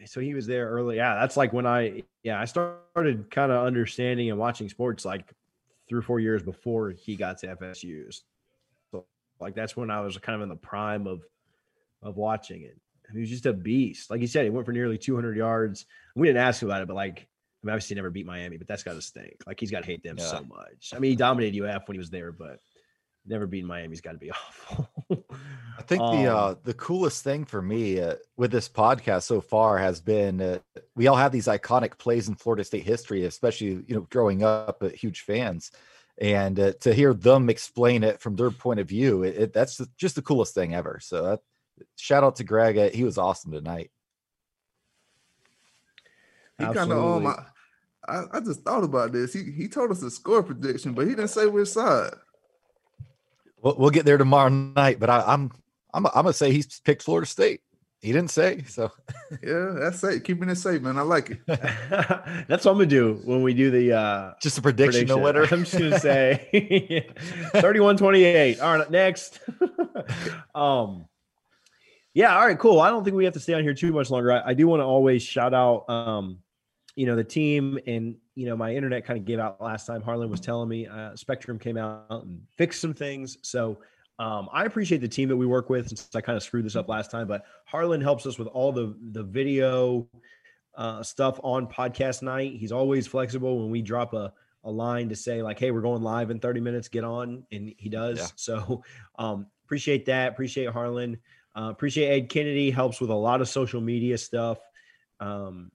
so 0.06 0.20
he 0.20 0.34
was 0.34 0.48
there 0.48 0.70
early. 0.70 0.98
Yeah, 0.98 1.16
that's 1.16 1.38
like 1.38 1.54
when 1.54 1.66
I 1.66 2.04
yeah 2.24 2.39
I 2.39 2.46
started 2.46 3.30
kind 3.32 3.52
of 3.52 3.66
understanding 3.66 4.30
and 4.30 4.39
watching 4.39 4.70
sports 4.70 5.06
like 5.06 5.34
three 5.89 6.00
or 6.00 6.04
four 6.04 6.20
years 6.20 6.42
before 6.44 6.92
he 6.92 7.16
got 7.16 7.38
to 7.39 7.56
FSU. 7.56 8.22
So 8.92 9.06
like 9.39 9.56
that's 9.56 9.76
when 9.76 9.89
I 9.92 10.02
was 10.02 10.18
kind 10.18 10.36
of 10.36 10.42
in 10.42 10.50
the 10.50 10.56
prime 10.56 11.08
of 11.08 11.22
of 12.02 12.18
watching 12.18 12.63
it. 12.63 12.78
He 13.12 13.20
was 13.20 13.30
just 13.30 13.46
a 13.46 13.54
beast. 13.54 14.10
Like 14.10 14.22
he 14.22 14.28
said, 14.28 14.44
he 14.44 14.50
went 14.50 14.66
for 14.66 14.72
nearly 14.72 14.98
200 14.98 15.36
yards. 15.38 15.86
We 16.16 16.28
didn't 16.28 16.42
ask 16.42 16.62
about 16.63 16.82
it, 16.82 16.88
but 16.88 16.96
like, 16.96 17.20
I 17.20 17.66
mean, 17.68 17.74
obviously 17.74 17.94
he 17.94 17.96
never 17.96 18.10
beat 18.10 18.26
Miami, 18.26 18.58
but 18.58 18.68
that's 18.68 18.82
got 18.82 18.94
to 18.94 19.02
stink. 19.02 19.36
Like 19.46 19.60
he's 19.60 19.70
got 19.72 19.82
to 19.82 19.86
hate 19.86 20.04
them 20.04 20.16
Yeah. 20.18 20.26
so 20.26 20.44
much. 20.46 20.94
I 20.96 21.00
mean, 21.00 21.12
he 21.12 21.16
dominated 21.16 21.62
UF 21.62 21.88
when 21.88 21.96
he 21.96 22.00
was 22.00 22.10
there, 22.10 22.32
but 22.32 22.60
never 23.26 23.48
beating 23.48 23.68
Miami's 23.68 24.02
got 24.02 24.14
to 24.14 24.18
be 24.18 24.32
awful. 24.32 24.90
I 25.78 25.82
think 25.82 26.02
the 26.02 26.28
Um, 26.32 26.38
uh, 26.38 26.56
the 26.64 26.74
coolest 26.74 27.24
thing 27.24 27.46
for 27.46 27.62
me 27.62 28.00
uh, 28.00 28.16
with 28.38 28.52
this 28.52 28.70
podcast 28.70 29.24
so 29.24 29.42
far 29.42 29.78
has 29.78 30.02
been 30.02 30.42
uh, 30.42 30.60
we 30.96 31.08
all 31.08 31.16
have 31.16 31.32
these 31.32 31.48
iconic 31.48 31.98
plays 31.98 32.28
in 32.28 32.36
Florida 32.36 32.64
State 32.64 32.84
history, 32.84 33.26
especially 33.26 33.84
you 33.88 33.96
know 33.96 34.08
growing 34.10 34.44
up, 34.44 34.82
uh, 34.82 34.90
huge 34.90 35.22
fans, 35.22 35.72
and 36.20 36.60
uh, 36.60 36.74
to 36.82 36.94
hear 36.94 37.14
them 37.14 37.50
explain 37.50 38.04
it 38.04 38.22
from 38.22 38.36
their 38.36 38.52
point 38.52 38.80
of 38.80 38.88
view, 38.88 39.24
it, 39.24 39.36
it, 39.36 39.54
that's 39.54 39.82
just 39.98 40.16
the 40.16 40.22
coolest 40.22 40.54
thing 40.54 40.76
ever. 40.76 41.00
So 41.02 41.24
that, 41.24 41.40
shout 41.98 42.24
out 42.24 42.36
to 42.38 42.44
Greg, 42.44 42.78
uh, 42.78 42.90
he 42.90 43.04
was 43.04 43.18
awesome 43.18 43.52
tonight. 43.52 43.92
He 46.58 46.66
kind 46.66 46.78
of 46.78 46.84
Absolutely. 46.92 47.28
um. 47.28 47.28
I, 47.28 47.46
I 48.06 48.24
I 48.34 48.40
just 48.42 48.62
thought 48.62 48.84
about 48.84 49.12
this. 49.12 49.34
He 49.34 49.52
he 49.52 49.68
told 49.68 49.92
us 49.92 50.02
the 50.02 50.12
score 50.12 50.44
prediction, 50.44 50.94
but 50.94 51.08
he 51.08 51.16
didn't 51.16 51.30
say 51.30 51.48
which 51.48 51.70
side. 51.70 52.14
We'll, 53.63 53.76
we'll 53.78 53.89
get 53.89 54.06
there 54.06 54.17
tomorrow 54.17 54.49
night, 54.49 54.99
but 54.99 55.10
I, 55.10 55.23
I'm 55.26 55.49
I'm 55.93 56.06
I'm 56.06 56.12
gonna 56.13 56.34
say 56.34 56.52
he's 56.52 56.80
picked 56.82 57.02
Florida 57.02 57.26
State. 57.26 57.62
He 58.02 58.12
didn't 58.12 58.32
say 58.32 58.63
so. 58.67 58.91
Yeah, 59.41 59.71
that's 59.80 60.04
it. 60.04 60.23
Keeping 60.23 60.47
it 60.49 60.58
safe, 60.58 60.82
man. 60.84 60.97
I 60.97 61.02
like 61.02 61.32
it. 61.32 61.39
that's 61.47 62.65
what 62.65 62.67
I'm 62.67 62.78
gonna 62.78 62.86
do 62.86 63.19
when 63.23 63.41
we 63.41 63.54
do 63.54 63.71
the 63.71 63.93
uh 63.93 64.34
Just 64.41 64.60
a 64.60 64.62
prediction, 64.62 65.08
no 65.08 65.17
winner. 65.17 65.43
I'm 65.49 65.63
just 65.63 65.73
gonna 65.73 65.99
say 65.99 67.10
31 67.56 67.97
28. 67.97 68.60
All 68.60 68.78
right, 68.78 68.91
next. 68.91 69.39
um 70.54 71.06
yeah, 72.13 72.38
all 72.38 72.45
right, 72.45 72.60
cool. 72.60 72.80
I 72.80 72.89
don't 72.89 73.04
think 73.04 73.15
we 73.15 73.26
have 73.26 73.34
to 73.34 73.39
stay 73.39 73.54
on 73.56 73.63
here 73.63 73.73
too 73.73 73.91
much 73.91 74.12
longer. 74.12 74.32
I, 74.32 74.49
I 74.49 74.54
do 74.54 74.67
want 74.67 74.82
to 74.82 74.86
always 74.86 75.23
shout 75.23 75.54
out 75.56 75.89
um, 75.89 76.38
you 76.95 77.08
know, 77.08 77.15
the 77.15 77.23
team 77.23 77.80
and 77.88 78.17
you 78.36 78.46
know, 78.46 78.56
my 78.56 78.74
internet 78.74 79.06
kind 79.06 79.19
of 79.19 79.26
gave 79.26 79.39
out 79.39 79.62
last 79.62 79.86
time. 79.86 80.02
Harlan 80.02 80.30
was 80.30 80.39
telling 80.39 80.69
me 80.69 80.88
uh 80.88 81.15
Spectrum 81.15 81.60
came 81.60 81.78
out 81.78 82.06
and 82.10 82.41
fixed 82.58 82.82
some 82.82 82.93
things. 82.93 83.38
So 83.41 83.78
um, 84.19 84.48
I 84.54 84.65
appreciate 84.65 85.02
the 85.02 85.08
team 85.08 85.30
that 85.30 85.38
we 85.38 85.46
work 85.46 85.69
with 85.69 85.89
since 85.89 86.10
I 86.15 86.22
kind 86.22 86.38
of 86.38 86.43
screwed 86.43 86.65
this 86.65 86.76
up 86.76 86.88
last 86.88 87.10
time, 87.10 87.28
but 87.28 87.46
Harlan 87.65 88.02
helps 88.02 88.26
us 88.26 88.38
with 88.38 88.48
all 88.48 88.72
the 88.72 88.96
the 89.12 89.24
video 89.24 90.08
uh, 90.76 91.02
stuff 91.04 91.39
on 91.43 91.67
podcast 91.67 92.22
night. 92.22 92.54
He's 92.54 92.72
always 92.72 93.08
flexible 93.08 93.60
when 93.60 93.72
we 93.72 93.82
drop 93.82 94.13
a, 94.13 94.32
a 94.63 94.72
line 94.72 95.10
to 95.10 95.15
say 95.15 95.41
like, 95.41 95.60
"Hey, 95.60 95.72
we're 95.72 95.82
going 95.82 96.04
live 96.04 96.30
in 96.30 96.39
30 96.39 96.62
minutes. 96.62 96.89
Get 96.89 97.04
on," 97.04 97.43
and 97.52 97.74
he 97.78 97.89
does. 97.89 98.19
Yeah. 98.19 98.28
So 98.36 98.84
um, 99.17 99.48
appreciate 99.65 100.06
that. 100.06 100.32
Appreciate 100.32 100.69
Harlan. 100.69 101.17
Uh, 101.58 101.69
appreciate 101.72 102.10
Ed 102.10 102.30
Kennedy. 102.30 102.69
Helps 102.69 103.02
with 103.02 103.10
a 103.10 103.15
lot 103.15 103.41
of 103.41 103.50
social 103.50 103.82
media 103.82 104.17
stuff. 104.17 104.60
Um, 105.19 105.72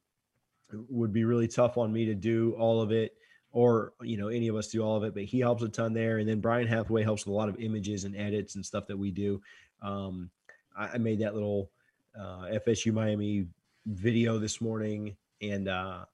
would 0.73 1.13
be 1.13 1.25
really 1.25 1.49
tough 1.49 1.79
on 1.79 1.93
me 1.93 2.05
to 2.07 2.15
do 2.15 2.55
all 2.59 2.81
of 2.81 2.93
it, 2.93 3.17
or 3.53 3.93
you 4.03 4.17
know, 4.17 4.29
any 4.29 4.49
of 4.49 4.57
us 4.57 4.69
do 4.69 4.83
all 4.83 4.97
of 4.97 5.05
it. 5.05 5.15
But 5.15 5.25
he 5.25 5.41
helps 5.41 5.63
a 5.63 5.69
ton 5.69 5.93
there. 5.93 6.19
And 6.19 6.29
then 6.29 6.41
Brian 6.41 6.67
Hathaway 6.67 7.03
helps 7.03 7.27
with 7.27 7.33
a 7.33 7.37
lot 7.37 7.49
of 7.49 7.59
images 7.61 8.05
and 8.05 8.17
edits 8.17 8.55
and 8.55 8.65
stuff 8.65 8.87
that 8.87 8.97
we 8.97 9.11
do. 9.11 9.41
Um, 9.83 10.31
I, 10.77 10.89
I 10.89 10.99
made 10.99 11.21
that 11.21 11.35
little 11.35 11.71
uh, 12.19 12.59
FSU 12.67 12.93
Miami 12.93 13.47
video 13.87 14.39
this 14.39 14.61
morning, 14.61 15.17
and 15.41 15.69
uh, 15.69 16.05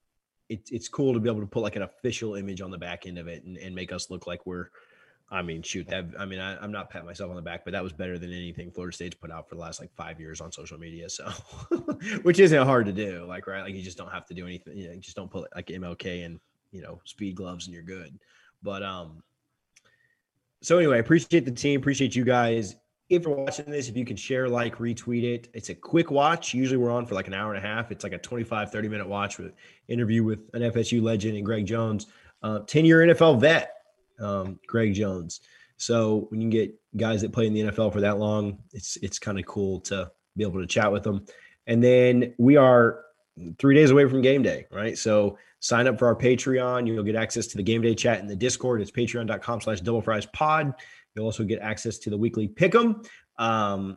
it, 0.48 0.68
it's 0.70 0.88
cool 0.88 1.12
to 1.14 1.20
be 1.20 1.28
able 1.28 1.40
to 1.40 1.46
put 1.46 1.62
like 1.62 1.76
an 1.76 1.82
official 1.82 2.34
image 2.34 2.60
on 2.60 2.70
the 2.70 2.78
back 2.78 3.06
end 3.06 3.18
of 3.18 3.28
it 3.28 3.44
and, 3.44 3.56
and 3.56 3.74
make 3.74 3.92
us 3.92 4.10
look 4.10 4.26
like 4.26 4.46
we're 4.46 4.68
I 5.34 5.42
mean, 5.42 5.62
shoot, 5.62 5.88
that 5.88 6.06
I 6.16 6.26
mean, 6.26 6.38
I, 6.38 6.62
am 6.62 6.70
not 6.70 6.90
patting 6.90 7.06
myself 7.06 7.28
on 7.28 7.34
the 7.34 7.42
back, 7.42 7.64
but 7.64 7.72
that 7.72 7.82
was 7.82 7.92
better 7.92 8.18
than 8.20 8.32
anything 8.32 8.70
Florida 8.70 8.94
State's 8.94 9.16
put 9.16 9.32
out 9.32 9.48
for 9.48 9.56
the 9.56 9.60
last 9.60 9.80
like 9.80 9.92
five 9.96 10.20
years 10.20 10.40
on 10.40 10.52
social 10.52 10.78
media. 10.78 11.10
So, 11.10 11.24
which 12.22 12.38
isn't 12.38 12.64
hard 12.64 12.86
to 12.86 12.92
do, 12.92 13.24
like 13.26 13.48
right, 13.48 13.62
like 13.62 13.74
you 13.74 13.82
just 13.82 13.98
don't 13.98 14.12
have 14.12 14.26
to 14.26 14.34
do 14.34 14.46
anything. 14.46 14.76
You 14.76 14.88
know, 14.88 14.96
just 14.96 15.16
don't 15.16 15.30
put 15.30 15.48
like 15.56 15.66
MLK 15.66 16.24
and 16.24 16.38
you 16.70 16.82
know 16.82 17.00
speed 17.04 17.34
gloves 17.34 17.66
and 17.66 17.74
you're 17.74 17.82
good. 17.82 18.16
But 18.62 18.84
um, 18.84 19.24
so 20.62 20.78
anyway, 20.78 21.00
appreciate 21.00 21.44
the 21.44 21.50
team, 21.50 21.80
appreciate 21.80 22.14
you 22.14 22.24
guys. 22.24 22.76
If 23.10 23.24
you're 23.24 23.34
watching 23.34 23.66
this, 23.66 23.88
if 23.88 23.96
you 23.96 24.04
can 24.06 24.16
share, 24.16 24.48
like, 24.48 24.78
retweet 24.78 25.24
it. 25.24 25.48
It's 25.52 25.68
a 25.68 25.74
quick 25.74 26.10
watch. 26.10 26.54
Usually 26.54 26.78
we're 26.78 26.90
on 26.90 27.04
for 27.04 27.14
like 27.14 27.26
an 27.26 27.34
hour 27.34 27.52
and 27.52 27.62
a 27.62 27.68
half. 27.68 27.92
It's 27.92 28.02
like 28.02 28.14
a 28.14 28.18
25, 28.18 28.72
30 28.72 28.88
minute 28.88 29.06
watch 29.06 29.36
with 29.36 29.52
interview 29.88 30.24
with 30.24 30.48
an 30.54 30.62
FSU 30.62 31.02
legend 31.02 31.36
and 31.36 31.44
Greg 31.44 31.66
Jones, 31.66 32.06
uh, 32.42 32.60
10 32.60 32.86
year 32.86 33.00
NFL 33.00 33.40
vet 33.40 33.73
um, 34.20 34.58
Greg 34.66 34.94
Jones. 34.94 35.40
So 35.76 36.26
when 36.30 36.40
you 36.40 36.48
get 36.48 36.74
guys 36.96 37.22
that 37.22 37.32
play 37.32 37.46
in 37.46 37.52
the 37.52 37.62
NFL 37.62 37.92
for 37.92 38.00
that 38.00 38.18
long, 38.18 38.58
it's 38.72 38.96
it's 38.98 39.18
kind 39.18 39.38
of 39.38 39.46
cool 39.46 39.80
to 39.80 40.10
be 40.36 40.44
able 40.44 40.60
to 40.60 40.66
chat 40.66 40.90
with 40.90 41.02
them. 41.02 41.24
And 41.66 41.82
then 41.82 42.34
we 42.38 42.56
are 42.56 43.04
three 43.58 43.74
days 43.74 43.90
away 43.90 44.08
from 44.08 44.22
game 44.22 44.42
day, 44.42 44.66
right? 44.70 44.96
So 44.96 45.38
sign 45.60 45.86
up 45.86 45.98
for 45.98 46.06
our 46.06 46.14
Patreon. 46.14 46.86
You'll 46.86 47.02
get 47.04 47.16
access 47.16 47.46
to 47.48 47.56
the 47.56 47.62
game 47.62 47.82
day 47.82 47.94
chat 47.94 48.20
in 48.20 48.26
the 48.26 48.36
Discord. 48.36 48.80
It's 48.80 48.90
patreon.com 48.90 49.60
slash 49.60 49.80
double 49.80 50.02
fries 50.02 50.26
pod. 50.26 50.72
You'll 51.14 51.24
also 51.24 51.44
get 51.44 51.60
access 51.60 51.98
to 51.98 52.10
the 52.10 52.16
weekly 52.18 52.48
pick'em. 52.48 53.06
Um, 53.38 53.96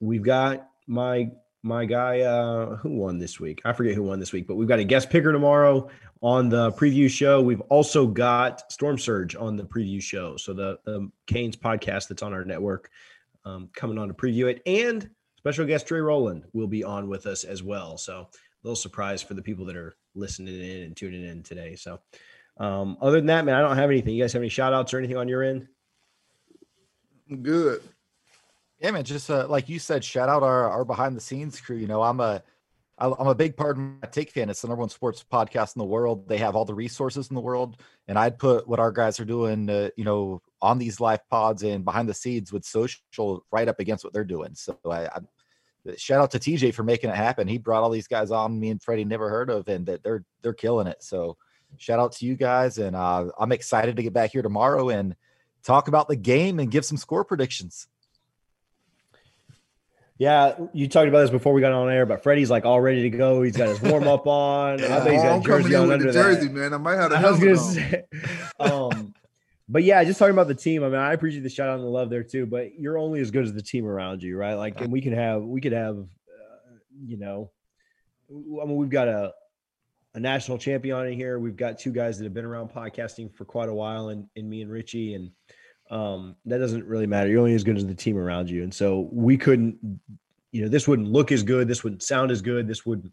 we've 0.00 0.22
got 0.22 0.68
my 0.86 1.30
my 1.66 1.84
guy 1.84 2.20
uh 2.20 2.76
who 2.76 2.90
won 2.90 3.18
this 3.18 3.40
week. 3.40 3.60
I 3.64 3.72
forget 3.72 3.94
who 3.94 4.04
won 4.04 4.20
this 4.20 4.32
week, 4.32 4.46
but 4.46 4.54
we've 4.54 4.68
got 4.68 4.78
a 4.78 4.84
guest 4.84 5.10
picker 5.10 5.32
tomorrow 5.32 5.88
on 6.22 6.48
the 6.48 6.72
preview 6.72 7.10
show. 7.10 7.42
We've 7.42 7.60
also 7.62 8.06
got 8.06 8.70
Storm 8.72 8.98
Surge 8.98 9.34
on 9.34 9.56
the 9.56 9.64
preview 9.64 10.00
show. 10.00 10.36
So 10.36 10.54
the, 10.54 10.78
the 10.84 11.10
Canes 11.26 11.56
podcast 11.56 12.08
that's 12.08 12.22
on 12.22 12.32
our 12.32 12.44
network 12.44 12.90
um, 13.44 13.68
coming 13.74 13.98
on 13.98 14.08
to 14.08 14.14
preview 14.14 14.50
it. 14.50 14.62
And 14.64 15.10
special 15.36 15.66
guest 15.66 15.86
Trey 15.86 16.00
Rowland 16.00 16.44
will 16.52 16.68
be 16.68 16.84
on 16.84 17.08
with 17.08 17.26
us 17.26 17.44
as 17.44 17.62
well. 17.62 17.98
So 17.98 18.20
a 18.20 18.28
little 18.62 18.76
surprise 18.76 19.22
for 19.22 19.34
the 19.34 19.42
people 19.42 19.64
that 19.66 19.76
are 19.76 19.96
listening 20.14 20.58
in 20.58 20.82
and 20.84 20.96
tuning 20.96 21.24
in 21.24 21.42
today. 21.42 21.76
So 21.76 22.00
um, 22.56 22.96
other 23.00 23.18
than 23.18 23.26
that, 23.26 23.44
man, 23.44 23.54
I 23.54 23.60
don't 23.60 23.76
have 23.76 23.90
anything. 23.90 24.14
You 24.14 24.22
guys 24.22 24.32
have 24.32 24.42
any 24.42 24.48
shout 24.48 24.72
outs 24.72 24.94
or 24.94 24.98
anything 24.98 25.16
on 25.16 25.28
your 25.28 25.42
end? 25.42 25.68
Good. 27.42 27.82
Yeah, 28.80 28.90
man. 28.90 29.04
Just 29.04 29.30
uh, 29.30 29.46
like 29.48 29.68
you 29.68 29.78
said, 29.78 30.04
shout 30.04 30.28
out 30.28 30.42
our, 30.42 30.68
our 30.68 30.84
behind 30.84 31.16
the 31.16 31.20
scenes 31.20 31.60
crew. 31.60 31.76
You 31.76 31.86
know, 31.86 32.02
I'm 32.02 32.20
a 32.20 32.42
I'm 32.98 33.26
a 33.26 33.34
big 33.34 33.56
Pardon 33.56 33.98
My 34.00 34.08
Take 34.08 34.30
fan. 34.30 34.48
It's 34.48 34.62
the 34.62 34.68
number 34.68 34.80
one 34.80 34.88
sports 34.88 35.22
podcast 35.30 35.76
in 35.76 35.80
the 35.80 35.86
world. 35.86 36.28
They 36.28 36.38
have 36.38 36.56
all 36.56 36.64
the 36.64 36.74
resources 36.74 37.28
in 37.28 37.34
the 37.34 37.42
world, 37.42 37.82
and 38.08 38.18
I'd 38.18 38.38
put 38.38 38.66
what 38.66 38.80
our 38.80 38.90
guys 38.90 39.20
are 39.20 39.26
doing, 39.26 39.68
uh, 39.68 39.90
you 39.96 40.04
know, 40.04 40.40
on 40.62 40.78
these 40.78 40.98
live 40.98 41.26
pods 41.28 41.62
and 41.62 41.84
behind 41.84 42.08
the 42.08 42.14
scenes 42.14 42.52
with 42.52 42.64
social 42.64 43.44
right 43.52 43.68
up 43.68 43.80
against 43.80 44.02
what 44.02 44.14
they're 44.14 44.24
doing. 44.24 44.54
So 44.54 44.78
I, 44.86 45.06
I 45.06 45.18
shout 45.98 46.22
out 46.22 46.30
to 46.30 46.38
TJ 46.38 46.72
for 46.72 46.84
making 46.84 47.10
it 47.10 47.16
happen. 47.16 47.48
He 47.48 47.58
brought 47.58 47.82
all 47.82 47.90
these 47.90 48.08
guys 48.08 48.30
on 48.30 48.58
me 48.58 48.70
and 48.70 48.82
Freddie 48.82 49.04
never 49.04 49.28
heard 49.28 49.50
of, 49.50 49.68
and 49.68 49.84
that 49.86 50.02
they're 50.02 50.24
they're 50.42 50.54
killing 50.54 50.86
it. 50.86 51.02
So 51.02 51.36
shout 51.76 51.98
out 51.98 52.12
to 52.12 52.26
you 52.26 52.34
guys, 52.34 52.78
and 52.78 52.96
uh, 52.96 53.26
I'm 53.38 53.52
excited 53.52 53.96
to 53.96 54.02
get 54.02 54.14
back 54.14 54.32
here 54.32 54.42
tomorrow 54.42 54.88
and 54.88 55.16
talk 55.62 55.88
about 55.88 56.08
the 56.08 56.16
game 56.16 56.60
and 56.60 56.70
give 56.70 56.84
some 56.86 56.96
score 56.96 57.24
predictions. 57.24 57.88
Yeah, 60.18 60.54
you 60.72 60.88
talked 60.88 61.08
about 61.08 61.20
this 61.20 61.30
before 61.30 61.52
we 61.52 61.60
got 61.60 61.72
on 61.72 61.90
air, 61.90 62.06
but 62.06 62.22
Freddie's 62.22 62.48
like 62.48 62.64
all 62.64 62.80
ready 62.80 63.02
to 63.02 63.10
go. 63.10 63.42
He's 63.42 63.56
got 63.56 63.68
his 63.68 63.82
warm 63.82 64.08
up 64.08 64.26
on. 64.26 64.78
yeah, 64.78 64.96
I 64.96 65.00
think 65.00 65.14
he's 65.14 65.22
got 65.22 65.44
jersey 65.44 65.74
on 65.74 65.90
under 65.92 66.10
jersey, 66.10 66.46
that. 66.48 66.54
man. 66.54 66.72
I 66.72 66.78
might 66.78 66.96
have. 66.96 67.12
I 67.12 67.30
was 67.30 67.38
gonna 67.38 67.56
say, 67.56 68.04
um, 68.58 69.12
but 69.68 69.82
yeah, 69.82 70.02
just 70.04 70.18
talking 70.18 70.32
about 70.32 70.48
the 70.48 70.54
team. 70.54 70.82
I 70.84 70.88
mean, 70.88 70.98
I 70.98 71.12
appreciate 71.12 71.42
the 71.42 71.50
shout 71.50 71.68
out 71.68 71.74
and 71.74 71.84
the 71.84 71.90
love 71.90 72.08
there 72.08 72.22
too. 72.22 72.46
But 72.46 72.78
you're 72.78 72.96
only 72.96 73.20
as 73.20 73.30
good 73.30 73.44
as 73.44 73.52
the 73.52 73.60
team 73.62 73.86
around 73.86 74.22
you, 74.22 74.38
right? 74.38 74.54
Like, 74.54 74.80
and 74.80 74.90
we 74.90 75.02
can 75.02 75.12
have, 75.12 75.42
we 75.42 75.60
could 75.60 75.72
have, 75.72 75.98
uh, 75.98 76.76
you 77.04 77.18
know, 77.18 77.50
I 78.30 78.64
mean, 78.64 78.76
we've 78.76 78.88
got 78.88 79.08
a 79.08 79.34
a 80.14 80.20
national 80.20 80.56
champion 80.56 81.06
in 81.08 81.12
here. 81.12 81.38
We've 81.38 81.56
got 81.56 81.78
two 81.78 81.92
guys 81.92 82.16
that 82.16 82.24
have 82.24 82.32
been 82.32 82.46
around 82.46 82.70
podcasting 82.70 83.34
for 83.34 83.44
quite 83.44 83.68
a 83.68 83.74
while, 83.74 84.08
and, 84.08 84.26
and 84.34 84.48
me 84.48 84.62
and 84.62 84.70
Richie, 84.70 85.12
and 85.12 85.30
um, 85.90 86.36
that 86.46 86.58
doesn't 86.58 86.84
really 86.84 87.06
matter. 87.06 87.28
You're 87.28 87.40
only 87.40 87.54
as 87.54 87.64
good 87.64 87.76
as 87.76 87.86
the 87.86 87.94
team 87.94 88.18
around 88.18 88.50
you. 88.50 88.62
And 88.62 88.72
so 88.72 89.08
we 89.12 89.36
couldn't, 89.36 89.78
you 90.52 90.62
know, 90.62 90.68
this 90.68 90.88
wouldn't 90.88 91.08
look 91.08 91.32
as 91.32 91.42
good. 91.42 91.68
This 91.68 91.84
wouldn't 91.84 92.02
sound 92.02 92.30
as 92.30 92.42
good. 92.42 92.66
This 92.66 92.84
would, 92.84 93.10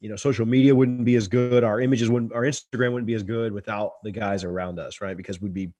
you 0.00 0.08
know, 0.08 0.16
social 0.16 0.46
media 0.46 0.74
wouldn't 0.74 1.04
be 1.04 1.16
as 1.16 1.28
good. 1.28 1.64
Our 1.64 1.80
images 1.80 2.08
wouldn't, 2.08 2.32
our 2.32 2.42
Instagram 2.42 2.92
wouldn't 2.92 3.06
be 3.06 3.14
as 3.14 3.22
good 3.22 3.52
without 3.52 4.02
the 4.02 4.10
guys 4.10 4.44
around 4.44 4.78
us, 4.78 5.00
right? 5.00 5.16
Because 5.16 5.40
we'd 5.40 5.54
be 5.54 5.72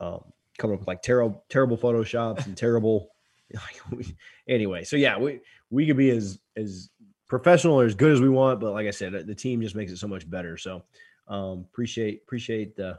um, 0.00 0.24
coming 0.58 0.74
up 0.74 0.80
with 0.80 0.88
like 0.88 1.02
terrible, 1.02 1.44
terrible 1.48 1.78
photoshops 1.78 2.46
and 2.46 2.56
terrible. 2.56 3.08
anyway, 4.48 4.82
so 4.82 4.96
yeah, 4.96 5.18
we 5.18 5.40
we 5.70 5.86
could 5.86 5.96
be 5.96 6.10
as 6.10 6.38
as 6.56 6.88
professional 7.28 7.80
or 7.80 7.84
as 7.84 7.94
good 7.94 8.10
as 8.10 8.20
we 8.20 8.28
want, 8.28 8.60
but 8.60 8.72
like 8.72 8.86
I 8.86 8.90
said, 8.90 9.12
the 9.26 9.34
team 9.34 9.60
just 9.60 9.74
makes 9.74 9.92
it 9.92 9.98
so 9.98 10.08
much 10.08 10.28
better. 10.28 10.56
So 10.56 10.82
um, 11.28 11.66
appreciate 11.70 12.22
appreciate 12.26 12.76
the, 12.76 12.98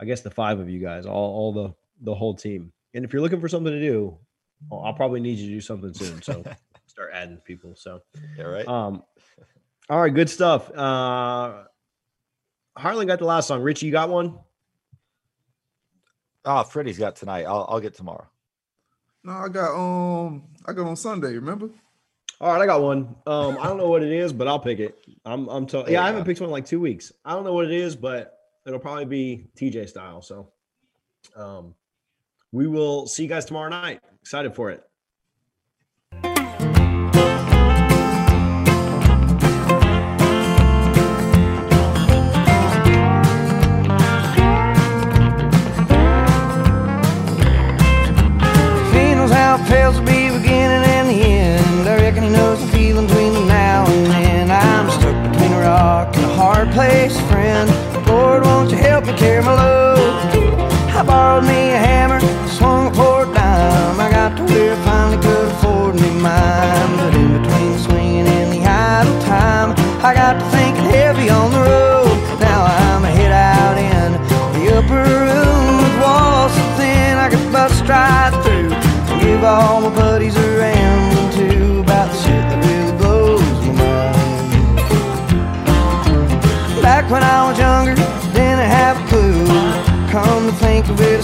I 0.00 0.04
guess 0.04 0.20
the 0.20 0.30
five 0.30 0.60
of 0.60 0.68
you 0.68 0.80
guys, 0.80 1.06
all 1.06 1.34
all 1.34 1.52
the 1.52 1.74
the 2.00 2.14
whole 2.14 2.34
team. 2.34 2.72
And 2.94 3.04
if 3.04 3.12
you're 3.12 3.22
looking 3.22 3.40
for 3.40 3.48
something 3.48 3.72
to 3.72 3.80
do, 3.80 4.16
I'll 4.72 4.94
probably 4.94 5.20
need 5.20 5.38
you 5.38 5.48
to 5.48 5.54
do 5.54 5.60
something 5.60 5.92
soon. 5.92 6.22
So 6.22 6.44
start 6.86 7.10
adding 7.12 7.38
people. 7.38 7.74
So 7.76 8.00
yeah, 8.36 8.44
right. 8.44 8.66
Um, 8.66 9.02
all 9.90 10.00
right, 10.00 10.14
good 10.14 10.30
stuff. 10.30 10.70
Uh, 10.70 11.64
Harlan 12.76 13.06
got 13.06 13.18
the 13.18 13.26
last 13.26 13.48
song. 13.48 13.62
Richie, 13.62 13.86
you 13.86 13.92
got 13.92 14.08
one? 14.08 14.38
Oh, 16.44 16.62
Freddie's 16.62 16.98
got 16.98 17.16
tonight. 17.16 17.44
I'll 17.44 17.66
I'll 17.68 17.80
get 17.80 17.94
tomorrow. 17.94 18.26
No, 19.22 19.32
I 19.32 19.48
got 19.48 19.74
um 19.74 20.44
I 20.66 20.72
got 20.72 20.86
on 20.86 20.96
Sunday. 20.96 21.34
Remember? 21.34 21.70
All 22.40 22.52
right, 22.52 22.60
I 22.60 22.66
got 22.66 22.82
one. 22.82 23.14
Um, 23.26 23.56
I 23.58 23.68
don't 23.68 23.78
know 23.78 23.88
what 23.88 24.02
it 24.02 24.12
is, 24.12 24.32
but 24.32 24.48
I'll 24.48 24.58
pick 24.58 24.78
it. 24.78 24.98
I'm 25.24 25.48
I'm 25.48 25.66
t- 25.66 25.84
yeah, 25.88 26.02
I 26.02 26.08
haven't 26.08 26.24
picked 26.24 26.40
one 26.40 26.48
in 26.48 26.52
like 26.52 26.66
two 26.66 26.80
weeks. 26.80 27.12
I 27.24 27.32
don't 27.32 27.44
know 27.44 27.54
what 27.54 27.64
it 27.64 27.72
is, 27.72 27.96
but 27.96 28.38
it'll 28.66 28.80
probably 28.80 29.04
be 29.06 29.46
TJ 29.56 29.88
style. 29.88 30.20
So, 30.20 30.50
um, 31.36 31.74
we 32.54 32.68
will 32.68 33.08
see 33.08 33.24
you 33.24 33.28
guys 33.28 33.44
tomorrow 33.44 33.68
night. 33.68 34.00
Excited 34.22 34.54
for 34.54 34.70
it. 34.70 34.80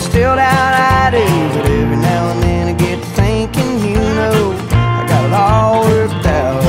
Still 0.01 0.35
doubt 0.37 0.75
I 0.75 1.11
do. 1.11 1.25
But 1.55 1.71
every 1.71 1.97
now 1.97 2.31
and 2.33 2.43
then 2.43 2.69
I 2.69 2.73
get 2.73 3.01
to 3.01 3.07
thinking, 3.21 3.79
you 3.87 4.01
know, 4.19 4.57
I 4.71 5.07
got 5.07 5.25
it 5.27 5.33
all 5.33 5.85
worked 5.89 6.27
out. 6.27 6.65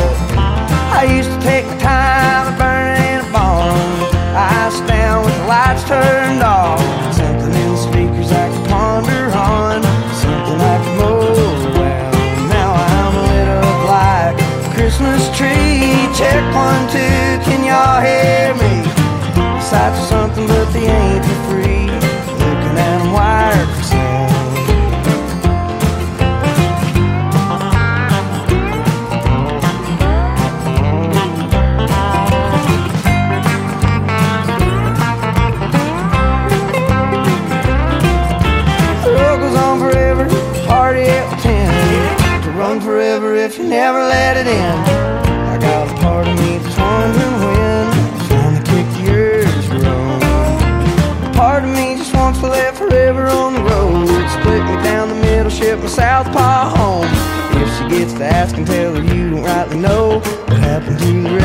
I 0.93 1.05
used 1.05 1.31
to 1.31 1.39
take 1.39 1.65
if 43.41 43.57
you 43.57 43.63
never 43.63 43.99
let 44.03 44.37
it 44.37 44.45
in. 44.45 44.75
I 45.49 45.57
got 45.57 45.89
a 45.89 46.01
part 46.01 46.27
of 46.27 46.39
me 46.39 46.59
that's 46.59 46.77
wondering 46.77 47.37
when 47.41 47.87
it's 48.13 48.27
gonna 48.29 48.63
kick 48.63 48.85
the 48.95 49.11
years 49.11 49.69
around. 49.71 50.21
Part 51.33 51.63
of 51.63 51.69
me 51.69 51.95
just 51.97 52.13
wants 52.13 52.39
to 52.41 52.47
live 52.47 52.77
forever 52.77 53.27
on 53.27 53.55
the 53.55 53.61
road. 53.61 54.07
Split 54.29 54.63
me 54.63 54.75
down 54.83 55.09
the 55.09 55.15
middle, 55.15 55.49
ship 55.49 55.79
my 55.79 55.87
southpaw 55.87 56.75
home. 56.77 57.07
If 57.59 57.69
she 57.77 57.89
gets 57.89 58.13
to 58.13 58.25
ask 58.25 58.55
and 58.57 58.67
tell 58.67 58.93
her 58.93 59.01
you 59.01 59.31
don't 59.31 59.43
rightly 59.43 59.79
know 59.79 60.19
what 60.19 60.57
happened 60.59 60.99
to 60.99 61.05
the 61.05 61.40